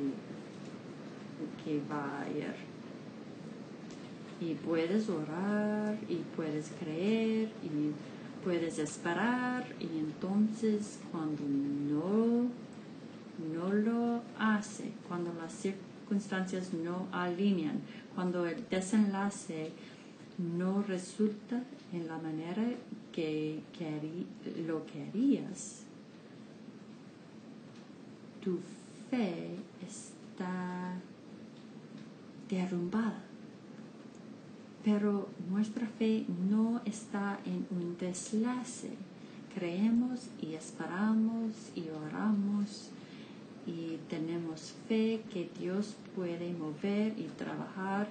que 1.65 1.81
va 1.91 2.23
a 2.23 2.31
ir 2.31 2.73
y 4.43 4.55
puedes 4.55 5.09
orar 5.09 5.97
y 6.09 6.17
puedes 6.37 6.71
creer 6.81 7.49
y 7.63 7.93
puedes 8.45 8.79
esperar 8.79 9.65
y 9.79 9.99
entonces 9.99 10.99
cuando 11.13 11.43
no 11.45 12.49
no 13.53 13.73
lo 13.73 14.23
hace, 14.39 14.93
cuando 15.09 15.33
las 15.35 15.53
circunstancias 15.53 16.73
no 16.73 17.07
alinean, 17.13 17.81
cuando 18.15 18.47
el 18.47 18.69
desenlace 18.69 19.73
no 20.39 20.83
resulta 20.83 21.63
en 21.93 22.07
la 22.07 22.19
manera 22.19 22.65
que, 23.13 23.61
que 23.77 24.27
lo 24.67 24.85
querías, 24.87 25.83
tu 28.43 28.59
fe 29.11 29.57
está 29.87 30.95
derrumbada 32.49 33.23
pero 34.85 35.29
nuestra 35.49 35.87
fe 35.87 36.25
no 36.51 36.81
está 36.85 37.39
en 37.45 37.67
un 37.71 37.97
deslace. 37.99 38.91
Creemos 39.55 40.29
y 40.41 40.55
esperamos 40.55 41.53
y 41.75 41.89
oramos 41.91 42.91
y 43.67 43.99
tenemos 44.09 44.75
fe 44.89 45.23
que 45.33 45.51
Dios 45.59 45.97
puede 46.15 46.53
mover 46.53 47.19
y 47.19 47.29
trabajar 47.37 48.09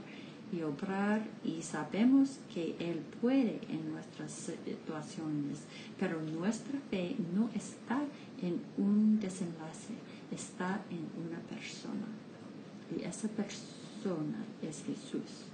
y 0.51 0.61
obrar 0.63 1.21
y 1.43 1.61
sabemos 1.61 2.39
que 2.53 2.75
Él 2.79 3.01
puede 3.21 3.61
en 3.69 3.91
nuestras 3.91 4.31
situaciones, 4.31 5.59
pero 5.99 6.21
nuestra 6.21 6.79
fe 6.89 7.15
no 7.33 7.49
está 7.55 8.01
en 8.41 8.61
un 8.77 9.19
desenlace, 9.19 9.93
está 10.31 10.81
en 10.89 11.07
una 11.25 11.39
persona 11.41 12.07
y 12.95 13.03
esa 13.03 13.27
persona 13.29 14.43
es 14.61 14.83
Jesús. 14.83 15.50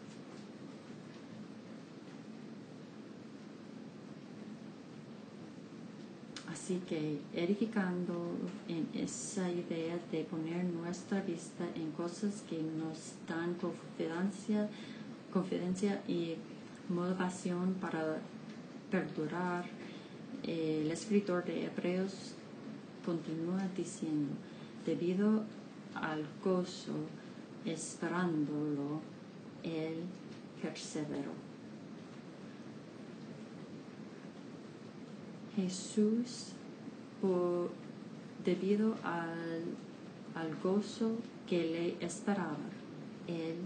Así 6.58 6.82
que 6.90 7.20
edificando 7.34 8.36
en 8.68 8.90
esa 8.94 9.50
idea 9.50 9.98
de 10.12 10.24
poner 10.24 10.66
nuestra 10.66 11.22
vista 11.22 11.64
en 11.76 11.92
cosas 11.92 12.44
que 12.50 12.58
nos 12.62 13.14
dan 13.28 13.54
confidencia, 13.54 14.68
confidencia 15.32 16.02
y 16.08 16.36
motivación 16.90 17.76
para 17.76 18.18
perdurar, 18.90 19.66
el 20.44 20.92
escritor 20.92 21.46
de 21.46 21.66
Hebreos 21.66 22.34
continúa 23.06 23.62
diciendo, 23.76 24.34
debido 24.86 25.44
al 25.94 26.26
gozo 26.44 26.96
esperándolo, 27.66 29.02
él 29.64 30.04
perseveró. 30.62 31.47
Jesús 35.58 36.54
debido 38.46 38.96
al, 39.04 39.66
al 40.36 40.56
gozo 40.64 41.18
que 41.48 41.66
le 42.00 42.06
esperaba, 42.06 42.56
él 43.28 43.58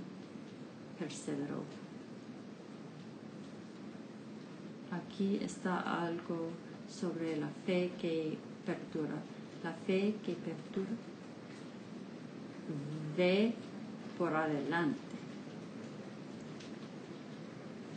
perseveró. 0.98 1.64
Aquí 4.92 5.38
está 5.42 6.04
algo 6.04 6.50
sobre 6.89 7.38
la 7.38 7.50
fe 7.66 7.92
que 8.00 8.38
perdura. 8.66 9.16
La 9.64 9.74
fe 9.74 10.16
que 10.26 10.34
perdura 10.34 10.89
ve 13.16 13.54
por 14.18 14.34
adelante. 14.36 15.00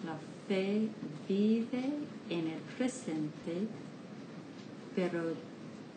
La 0.04 0.16
fe 0.46 0.88
vive 1.26 1.84
en 2.28 2.48
el 2.48 2.60
presente 2.76 3.66
pero 4.94 5.34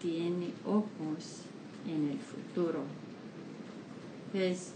tiene 0.01 0.51
ojos 0.65 1.43
en 1.87 2.11
el 2.11 2.19
futuro. 2.19 2.83
Pues 4.31 4.73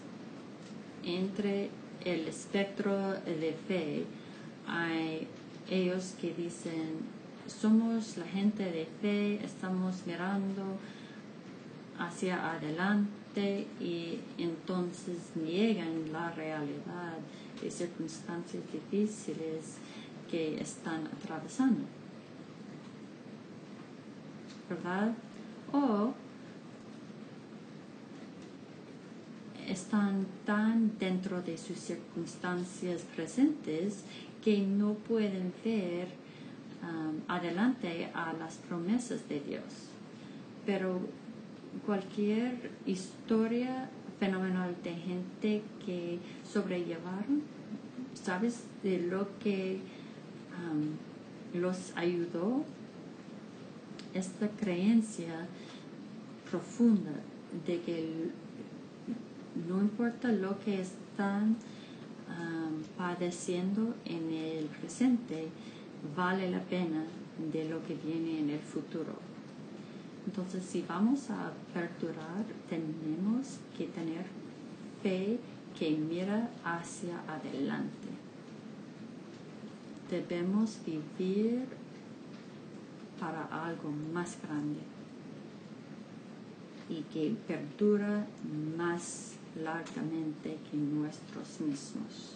entre 1.03 1.69
el 2.03 2.27
espectro 2.27 3.13
de 3.13 3.55
fe 3.67 4.05
hay 4.67 5.27
ellos 5.69 6.15
que 6.19 6.33
dicen, 6.33 6.99
somos 7.47 8.17
la 8.17 8.25
gente 8.25 8.63
de 8.63 8.87
fe, 9.01 9.43
estamos 9.43 10.05
mirando 10.05 10.77
hacia 11.97 12.53
adelante 12.53 13.67
y 13.79 14.19
entonces 14.37 15.17
niegan 15.35 16.11
la 16.11 16.31
realidad 16.31 17.17
de 17.61 17.69
circunstancias 17.69 18.63
difíciles 18.71 19.77
que 20.29 20.59
están 20.59 21.07
atravesando. 21.07 22.00
¿Verdad? 24.71 25.11
O 25.73 26.13
están 29.67 30.25
tan 30.45 30.97
dentro 30.97 31.41
de 31.41 31.57
sus 31.57 31.77
circunstancias 31.77 33.01
presentes 33.15 34.03
que 34.43 34.59
no 34.59 34.93
pueden 34.93 35.53
ver 35.63 36.07
um, 36.83 37.19
adelante 37.27 38.09
a 38.13 38.33
las 38.33 38.55
promesas 38.57 39.27
de 39.29 39.39
Dios. 39.41 39.89
Pero 40.65 40.99
cualquier 41.85 42.71
historia 42.85 43.89
fenomenal 44.19 44.75
de 44.83 44.93
gente 44.93 45.61
que 45.85 46.19
sobrellevaron, 46.49 47.43
¿sabes? 48.13 48.63
De 48.83 48.99
lo 48.99 49.27
que 49.39 49.79
um, 50.57 51.59
los 51.59 51.93
ayudó 51.95 52.65
esta 54.13 54.47
creencia 54.49 55.47
profunda 56.49 57.11
de 57.65 57.81
que 57.81 58.31
no 59.67 59.81
importa 59.81 60.31
lo 60.31 60.59
que 60.59 60.81
están 60.81 61.57
um, 62.27 62.81
padeciendo 62.97 63.95
en 64.05 64.31
el 64.31 64.65
presente, 64.65 65.47
vale 66.15 66.49
la 66.49 66.61
pena 66.61 67.03
de 67.51 67.69
lo 67.69 67.83
que 67.83 67.95
viene 67.95 68.39
en 68.39 68.49
el 68.49 68.59
futuro. 68.59 69.13
Entonces, 70.25 70.63
si 70.63 70.83
vamos 70.87 71.29
a 71.29 71.51
perdurar, 71.73 72.45
tenemos 72.69 73.59
que 73.77 73.85
tener 73.87 74.25
fe 75.01 75.39
que 75.77 75.91
mira 75.91 76.49
hacia 76.63 77.19
adelante. 77.27 78.09
Debemos 80.09 80.79
vivir 80.85 81.65
para 83.21 83.45
algo 83.65 83.89
más 84.11 84.37
grande 84.41 84.81
y 86.89 87.03
que 87.13 87.33
perdura 87.47 88.27
más 88.75 89.35
largamente 89.55 90.57
que 90.69 90.75
nuestros 90.75 91.61
mismos. 91.61 92.35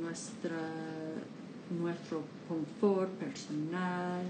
Nuestra, 0.00 0.56
nuestro 1.80 2.22
confort 2.48 3.10
personal. 3.10 4.24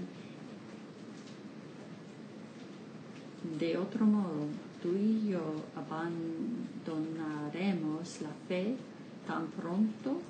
De 3.59 3.77
otro 3.77 4.05
modo, 4.05 4.47
tú 4.81 4.89
y 4.95 5.29
yo 5.29 5.41
abandonaremos 5.75 8.21
la 8.21 8.33
fe 8.47 8.75
tan 9.27 9.47
pronto 9.47 10.21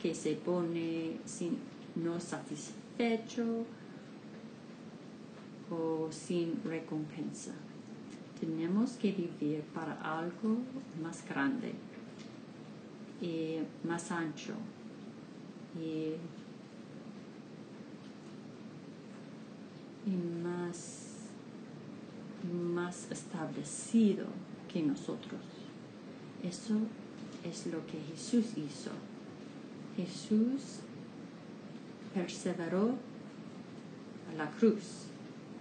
que 0.00 0.14
se 0.14 0.34
pone 0.34 1.18
sin, 1.24 1.56
no 1.96 2.20
satisfecho 2.20 3.64
o 5.70 6.08
sin 6.10 6.62
recompensa. 6.64 7.52
Tenemos 8.40 8.92
que 8.92 9.12
vivir 9.12 9.62
para 9.74 9.94
algo 9.94 10.58
más 11.02 11.26
grande 11.28 11.72
y 13.20 13.58
más 13.86 14.10
ancho 14.10 14.54
y, 15.80 16.14
y 20.06 20.16
más, 20.42 21.28
más 22.52 23.10
establecido 23.10 24.26
que 24.72 24.82
nosotros. 24.82 25.40
Eso 26.42 26.74
es 27.44 27.66
lo 27.66 27.86
que 27.86 27.98
Jesús 28.10 28.46
hizo. 28.56 28.90
Jesús 29.96 30.80
perseveró 32.14 32.94
la 34.36 34.50
cruz. 34.50 35.06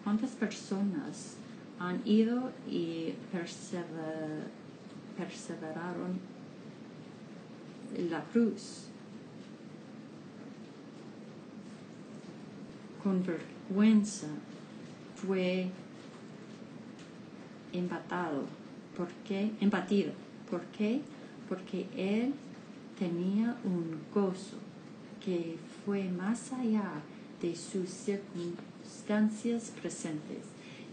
¿Cuántas 0.04 0.32
personas 0.32 1.36
han 1.80 2.02
ido 2.06 2.52
y 2.70 3.14
persever, 3.32 4.48
perseveraron 5.18 6.20
la 8.10 8.24
cruz? 8.26 8.88
Con 13.04 13.24
vergüenza 13.26 14.28
fue 15.16 15.70
empatado. 17.74 18.44
¿Por 18.96 19.08
qué? 19.26 19.52
Embatido. 19.60 20.12
¿Por 20.50 20.62
qué? 20.66 21.02
Porque 21.50 21.88
él 21.98 22.34
tenía 22.98 23.58
un 23.64 24.00
gozo 24.14 24.58
que 25.24 25.58
fue 25.86 26.06
más 26.06 26.52
allá 26.54 27.02
de 27.42 27.56
sus 27.56 27.90
circunstancias 27.90 29.72
presentes. 29.82 30.46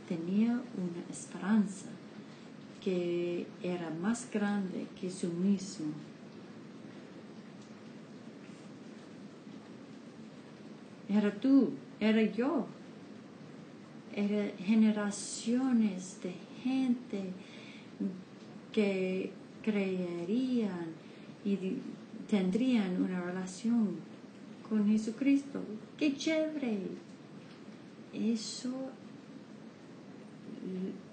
Tenía 0.08 0.52
una 0.52 1.04
esperanza 1.10 1.86
que 2.82 3.46
era 3.62 3.90
más 3.90 4.28
grande 4.32 4.86
que 5.00 5.10
su 5.10 5.28
mismo. 5.28 5.92
Era 11.08 11.32
tú, 11.32 11.72
era 11.98 12.22
yo, 12.22 12.66
era 14.14 14.56
generaciones 14.58 16.18
de 16.22 16.34
gente 16.62 17.32
que 18.72 19.32
creerían 19.62 20.86
y 21.44 21.58
tendrían 22.28 23.02
una 23.02 23.20
relación 23.20 24.09
con 24.70 24.86
Jesucristo. 24.86 25.60
¡Qué 25.98 26.16
chévere! 26.16 26.78
Eso 28.14 28.90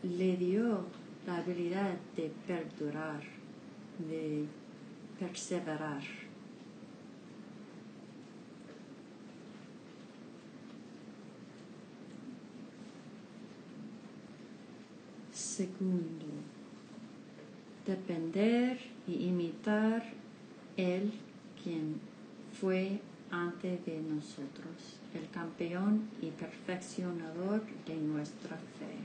le 0.04 0.38
dio 0.38 0.86
la 1.26 1.38
habilidad 1.38 1.96
de 2.16 2.32
perdurar, 2.46 3.22
de 4.08 4.46
perseverar. 5.20 6.04
Segundo, 15.32 16.26
depender 17.88 18.80
y 19.08 19.30
imitar 19.30 20.04
el 20.76 21.12
quien 21.64 22.00
fue 22.60 23.02
ante 23.32 23.78
de 23.86 24.02
nosotros, 24.02 25.00
el 25.14 25.30
campeón 25.30 26.10
y 26.22 26.32
perfeccionador 26.32 27.62
de 27.86 27.96
nuestra 27.96 28.58
fe. 28.58 28.98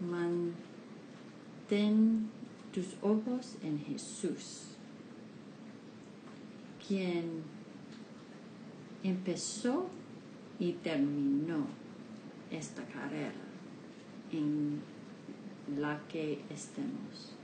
Mantén 0.00 0.56
tus 2.72 2.96
ojos 3.02 3.56
en 3.62 3.78
Jesús, 3.78 4.76
quien 6.86 7.42
empezó 9.04 9.88
y 10.58 10.72
terminó 10.72 11.66
esta 12.50 12.84
carrera 12.84 13.32
en 14.32 14.80
la 15.76 16.00
que 16.08 16.40
estemos 16.50 17.36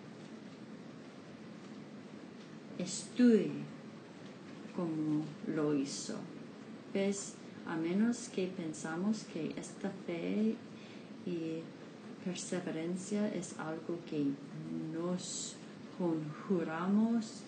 estudie 2.79 3.51
como 4.75 5.25
lo 5.47 5.75
hizo. 5.75 6.15
¿Ves? 6.95 7.35
A 7.67 7.77
menos 7.77 8.29
que 8.29 8.47
pensamos 8.47 9.25
que 9.33 9.53
esta 9.57 9.91
fe 10.07 10.55
y 11.27 11.63
perseverancia 12.25 13.29
es 13.35 13.59
algo 13.59 13.99
que 14.09 14.25
nos 14.93 15.57
conjuramos, 15.99 17.43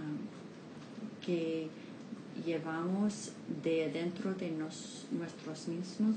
um, 0.00 1.24
que 1.24 1.68
llevamos 2.44 3.32
de 3.62 3.90
dentro 3.92 4.34
de 4.34 4.50
nuestros 4.50 5.68
mismos, 5.68 6.16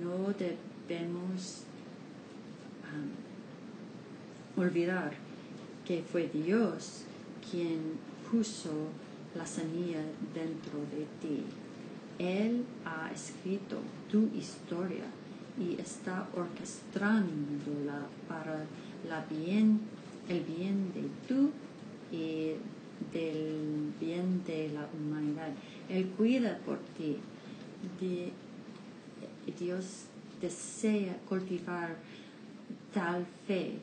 no 0.00 0.32
debemos 0.34 1.62
um, 2.92 4.60
olvidar 4.60 5.14
que 5.84 6.02
fue 6.02 6.28
Dios 6.28 7.06
quien 7.50 7.98
puso 8.30 8.88
la 9.34 9.46
semilla 9.46 10.00
dentro 10.34 10.80
de 10.90 11.06
ti. 11.20 11.44
Él 12.18 12.64
ha 12.84 13.10
escrito 13.12 13.78
tu 14.10 14.30
historia 14.34 15.04
y 15.58 15.80
está 15.80 16.28
orquestándola 16.34 18.06
para 18.28 18.64
la 19.08 19.24
bien, 19.26 19.80
el 20.28 20.40
bien 20.40 20.92
de 20.92 21.08
tú 21.28 21.50
y 22.10 22.54
del 23.12 23.92
bien 24.00 24.42
de 24.44 24.70
la 24.70 24.88
humanidad. 24.94 25.50
Él 25.88 26.08
cuida 26.16 26.58
por 26.58 26.78
ti. 26.96 27.18
Dios 29.58 30.04
desea 30.40 31.16
cultivar 31.28 31.96
tal 32.92 33.26
fe 33.46 33.78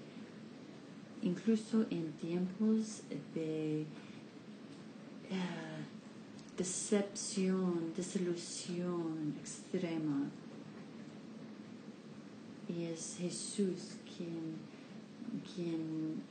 incluso 1.23 1.85
en 1.89 2.11
tiempos 2.13 3.03
de 3.33 3.81
eh, 3.81 3.85
decepción, 6.57 7.93
desilusión 7.95 9.33
extrema. 9.39 10.29
Y 12.67 12.83
es 12.83 13.17
Jesús 13.19 13.97
quien, 14.05 14.57
quien 15.55 16.21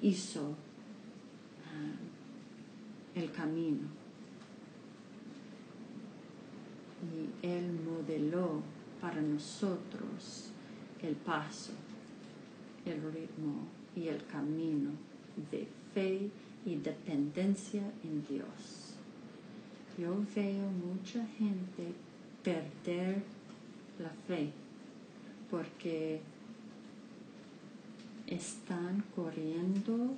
hizo 0.00 0.54
ah, 1.66 3.18
el 3.18 3.30
camino. 3.32 3.88
Y 7.02 7.46
Él 7.46 7.80
modeló 7.84 8.62
para 9.00 9.20
nosotros 9.20 10.50
el 11.02 11.14
paso, 11.14 11.72
el 12.84 13.00
ritmo 13.12 13.77
y 13.96 14.08
el 14.08 14.24
camino 14.26 14.90
de 15.50 15.66
fe 15.94 16.30
y 16.64 16.76
dependencia 16.76 17.82
en 18.04 18.26
Dios. 18.26 18.94
yo 19.96 20.24
veo 20.34 20.70
mucha 20.70 21.26
gente 21.38 21.92
perder 22.42 23.22
la 23.98 24.10
fe 24.26 24.50
porque 25.50 26.20
están 28.26 29.02
corriendo 29.16 30.14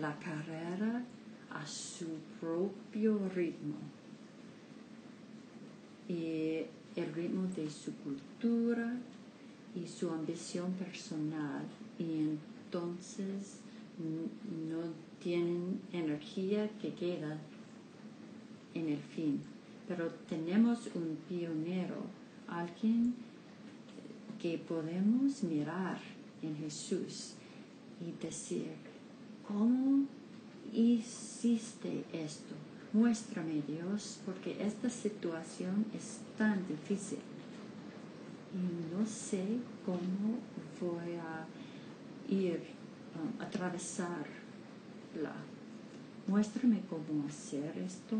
la 0.00 0.18
carrera 0.18 1.04
a 1.50 1.66
su 1.66 2.06
propio 2.40 3.28
ritmo 3.34 3.76
y 6.08 6.62
el 6.96 7.12
ritmo 7.14 7.46
de 7.54 7.70
su 7.70 7.94
cultura 7.96 8.94
y 9.74 9.86
su 9.86 10.10
ambición 10.10 10.72
personal 10.72 11.62
y 11.98 12.38
entonces 12.66 13.60
no 13.98 14.82
tienen 15.22 15.80
energía 15.92 16.68
que 16.80 16.92
queda 16.94 17.38
en 18.74 18.88
el 18.88 18.98
fin. 18.98 19.40
Pero 19.88 20.10
tenemos 20.28 20.88
un 20.94 21.16
pionero, 21.28 22.02
alguien 22.48 23.14
que 24.40 24.58
podemos 24.58 25.42
mirar 25.44 25.98
en 26.42 26.56
Jesús 26.56 27.34
y 28.00 28.12
decir, 28.22 28.72
¿cómo 29.46 30.06
hiciste 30.72 32.04
esto? 32.12 32.54
Muéstrame 32.92 33.62
Dios, 33.66 34.20
porque 34.26 34.56
esta 34.60 34.90
situación 34.90 35.86
es 35.94 36.20
tan 36.36 36.66
difícil 36.66 37.18
y 38.56 38.94
no 38.94 39.06
sé 39.06 39.44
cómo 39.84 40.38
voy 40.80 41.14
a 41.14 41.46
ir 42.28 42.60
um, 43.14 43.40
a 43.40 43.44
atravesarla. 43.44 45.34
Muéstrame 46.26 46.82
cómo 46.88 47.26
hacer 47.28 47.76
esto. 47.78 48.16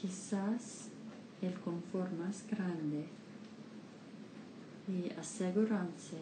Quizás 0.00 0.88
el 1.42 1.54
confort 1.60 2.12
más 2.12 2.44
grande 2.48 3.06
y 4.88 5.10
asegurarse 5.18 6.16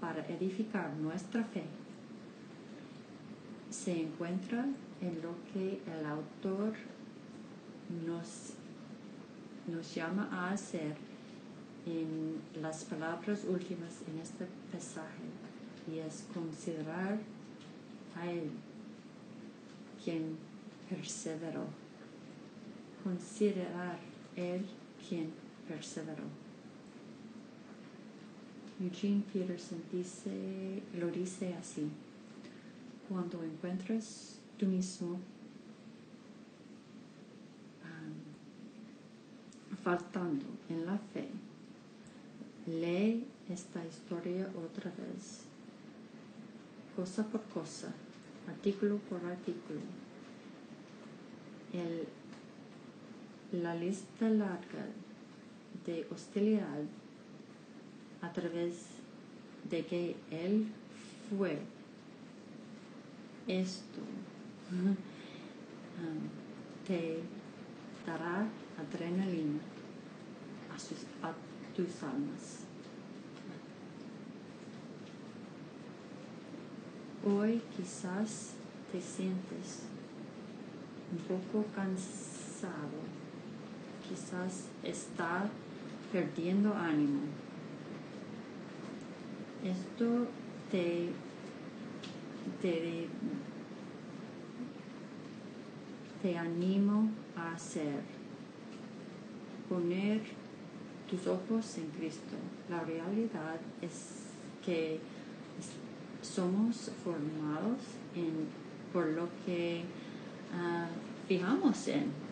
para 0.00 0.24
edificar 0.26 0.94
nuestra 0.96 1.42
fe 1.44 1.64
se 3.70 4.02
encuentra 4.02 4.64
en 5.00 5.20
lo 5.20 5.34
que 5.52 5.80
el 5.86 6.06
autor 6.06 6.74
nos, 8.06 8.54
nos 9.66 9.94
llama 9.94 10.28
a 10.32 10.50
hacer 10.52 10.96
en 11.86 12.40
las 12.60 12.84
palabras 12.84 13.44
últimas 13.44 14.02
en 14.08 14.18
este 14.18 14.46
pasaje 14.72 15.24
y 15.92 15.98
es 15.98 16.24
considerar 16.32 17.18
a 18.16 18.30
él 18.30 18.50
quien 20.02 20.36
perseveró. 20.88 21.64
Considerar 23.02 23.98
él 24.36 24.64
quien 25.06 25.30
perseveró. 25.68 26.24
Eugene 28.80 29.22
Peterson 29.32 29.82
dice, 29.92 30.82
lo 30.98 31.08
dice 31.08 31.54
así 31.54 31.90
cuando 33.08 33.42
encuentres 33.42 34.38
tú 34.58 34.66
mismo 34.66 35.20
um, 37.84 38.14
faltando 39.84 40.46
en 40.70 40.86
la 40.86 40.98
fe, 41.12 41.28
lee 42.66 43.26
esta 43.50 43.84
historia 43.84 44.48
otra 44.56 44.90
vez, 44.90 45.42
cosa 46.96 47.26
por 47.28 47.42
cosa, 47.42 47.92
artículo 48.48 48.96
por 49.10 49.22
artículo. 49.26 49.80
El, 51.74 52.08
la 53.60 53.74
lista 53.74 54.30
larga 54.30 54.86
de 55.84 56.06
hostilidad 56.10 56.82
a 58.22 58.32
través 58.32 58.86
de 59.68 59.84
que 59.84 60.16
Él 60.30 60.66
fue. 61.28 61.58
Esto 63.46 64.00
um, 64.72 64.96
te 66.86 67.18
dará 68.06 68.46
adrenalina 68.78 69.73
a, 70.74 70.78
sus, 70.78 70.98
a 71.22 71.32
tus 71.76 72.02
almas. 72.02 72.64
Hoy 77.26 77.62
quizás 77.76 78.52
te 78.92 79.00
sientes 79.00 79.82
un 81.12 81.18
poco 81.18 81.66
cansado, 81.74 83.00
quizás 84.08 84.68
está 84.82 85.48
perdiendo 86.12 86.74
ánimo. 86.74 87.20
Esto 89.62 90.26
te 90.70 91.10
te, 92.60 93.08
te 96.22 96.38
animo 96.38 97.08
a 97.36 97.52
hacer, 97.52 98.00
poner 99.68 100.22
ojos 101.26 101.78
en 101.78 101.86
Cristo. 101.98 102.36
La 102.68 102.80
realidad 102.80 103.58
es 103.80 104.24
que 104.64 105.00
somos 106.22 106.90
formados 107.02 107.78
en, 108.14 108.46
por 108.92 109.06
lo 109.06 109.28
que 109.44 109.82
uh, 110.52 111.26
fijamos 111.28 111.88
en. 111.88 112.24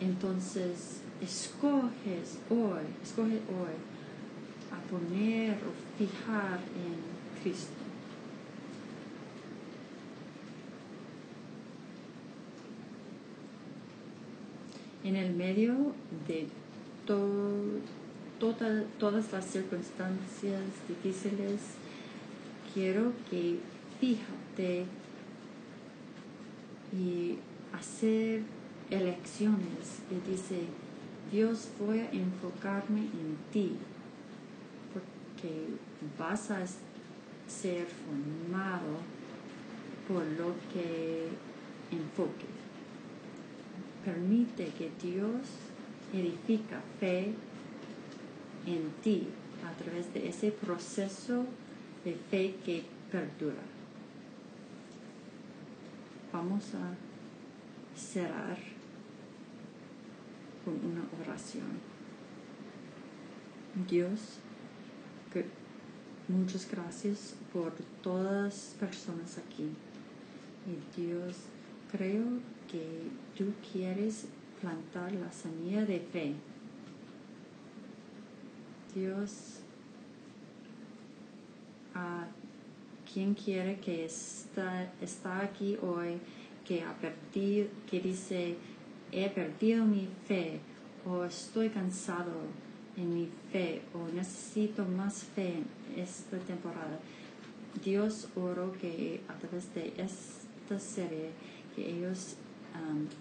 Entonces, 0.00 1.00
escoges 1.20 2.38
hoy, 2.50 2.82
escoge 3.02 3.36
hoy 3.36 3.76
a 4.72 4.90
poner 4.90 5.54
o 5.54 5.72
fijar 5.96 6.58
en 6.74 7.42
Cristo. 7.42 7.81
En 15.04 15.16
el 15.16 15.34
medio 15.34 15.94
de 16.28 16.46
todas 18.38 19.32
las 19.32 19.44
circunstancias 19.44 20.62
difíciles, 20.88 21.60
quiero 22.72 23.12
que 23.28 23.58
fíjate 24.00 24.84
y 26.92 27.38
hacer 27.72 28.42
elecciones 28.90 30.02
y 30.10 30.30
dice, 30.30 30.66
Dios 31.30 31.68
voy 31.80 32.00
a 32.00 32.10
enfocarme 32.10 33.00
en 33.00 33.36
ti 33.52 33.76
que 35.40 35.66
vas 36.18 36.50
a 36.50 36.60
ser 37.48 37.86
formado 37.86 38.98
por 40.06 40.24
lo 40.38 40.54
que 40.72 41.26
enfoque. 41.90 42.61
Permite 44.04 44.66
que 44.76 44.90
Dios 45.00 45.46
edifica 46.12 46.80
fe 46.98 47.32
en 48.66 48.90
ti 49.02 49.28
a 49.64 49.72
través 49.82 50.12
de 50.12 50.28
ese 50.28 50.50
proceso 50.50 51.44
de 52.04 52.14
fe 52.30 52.56
que 52.64 52.84
perdura. 53.10 53.62
Vamos 56.32 56.74
a 56.74 56.96
cerrar 57.96 58.58
con 60.64 60.74
una 60.74 61.02
oración. 61.22 61.80
Dios, 63.88 64.38
muchas 66.28 66.68
gracias 66.70 67.34
por 67.52 67.72
todas 68.02 68.42
las 68.42 68.54
personas 68.80 69.38
aquí. 69.38 69.70
Y 70.66 71.00
Dios, 71.00 71.36
creo 71.90 72.24
que 72.70 73.08
tú 73.36 73.52
quieres 73.72 74.26
plantar 74.60 75.12
la 75.12 75.30
semilla 75.32 75.84
de 75.84 76.00
fe. 76.00 76.34
Dios, 78.94 79.60
a 81.94 82.26
quien 83.12 83.34
quiere 83.34 83.78
que 83.80 84.04
está, 84.04 84.92
está 85.00 85.40
aquí 85.40 85.78
hoy, 85.82 86.18
que 86.64 86.82
ha 86.82 86.94
perdido, 86.94 87.68
que 87.90 88.00
dice, 88.00 88.56
he 89.10 89.28
perdido 89.30 89.84
mi 89.84 90.08
fe 90.26 90.60
o 91.04 91.24
estoy 91.24 91.68
cansado 91.70 92.32
en 92.96 93.14
mi 93.14 93.28
fe 93.50 93.82
o 93.94 94.08
necesito 94.12 94.84
más 94.84 95.24
fe 95.24 95.54
en 95.54 96.00
esta 96.00 96.38
temporada. 96.38 97.00
Dios 97.82 98.28
oro 98.36 98.72
que 98.72 99.20
a 99.28 99.34
través 99.38 99.74
de 99.74 99.92
esta 99.96 100.78
serie 100.78 101.30
que 101.74 101.90
ellos 101.90 102.36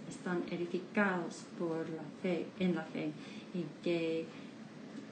están 0.09 0.43
edificados 0.49 1.43
por 1.57 1.89
la 1.89 2.03
fe, 2.21 2.47
en 2.59 2.75
la 2.75 2.83
fe 2.83 3.11
y 3.53 3.65
que 3.83 4.25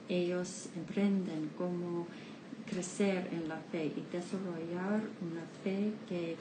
ellos 0.08 0.68
emprenden 0.76 1.50
cómo 1.56 2.06
crecer 2.66 3.28
en 3.32 3.48
la 3.48 3.56
fe 3.56 3.86
y 3.86 4.04
desarrollar 4.12 5.02
una 5.20 5.44
fe 5.62 5.92
que, 6.08 6.36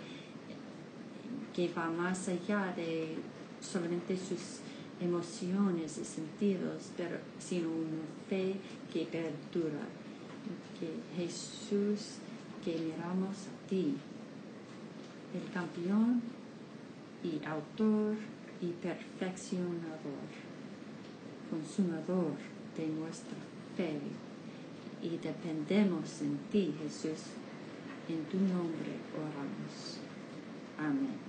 que 1.54 1.74
va 1.74 1.89
más 1.89 2.28
allá 2.30 2.74
de 2.76 3.16
solamente 3.62 4.18
sus 4.18 4.62
emociones 5.02 5.97
y 5.97 6.06
sentidos, 6.06 6.91
pero 6.97 7.18
sino 7.39 7.70
una 7.70 8.06
fe 8.30 8.56
que 8.91 9.06
perdura. 9.06 9.86
Que 10.80 11.22
Jesús, 11.22 12.18
que 12.64 12.76
miramos 12.78 13.36
a 13.36 13.70
ti, 13.70 13.95
el 15.34 15.52
campeón 15.54 16.22
y 17.24 17.41
autor 17.45 18.15
y 18.61 18.67
perfeccionador, 18.67 20.30
consumador 21.49 22.34
de 22.78 22.88
nuestra 22.88 23.38
fe. 23.76 23.99
Y 25.01 25.17
dependemos 25.17 26.22
en 26.22 26.38
ti, 26.51 26.74
Jesús. 26.84 27.24
En 28.09 28.26
tu 28.26 28.38
nombre 28.38 28.91
oramos. 29.15 29.99
Amén. 30.78 31.29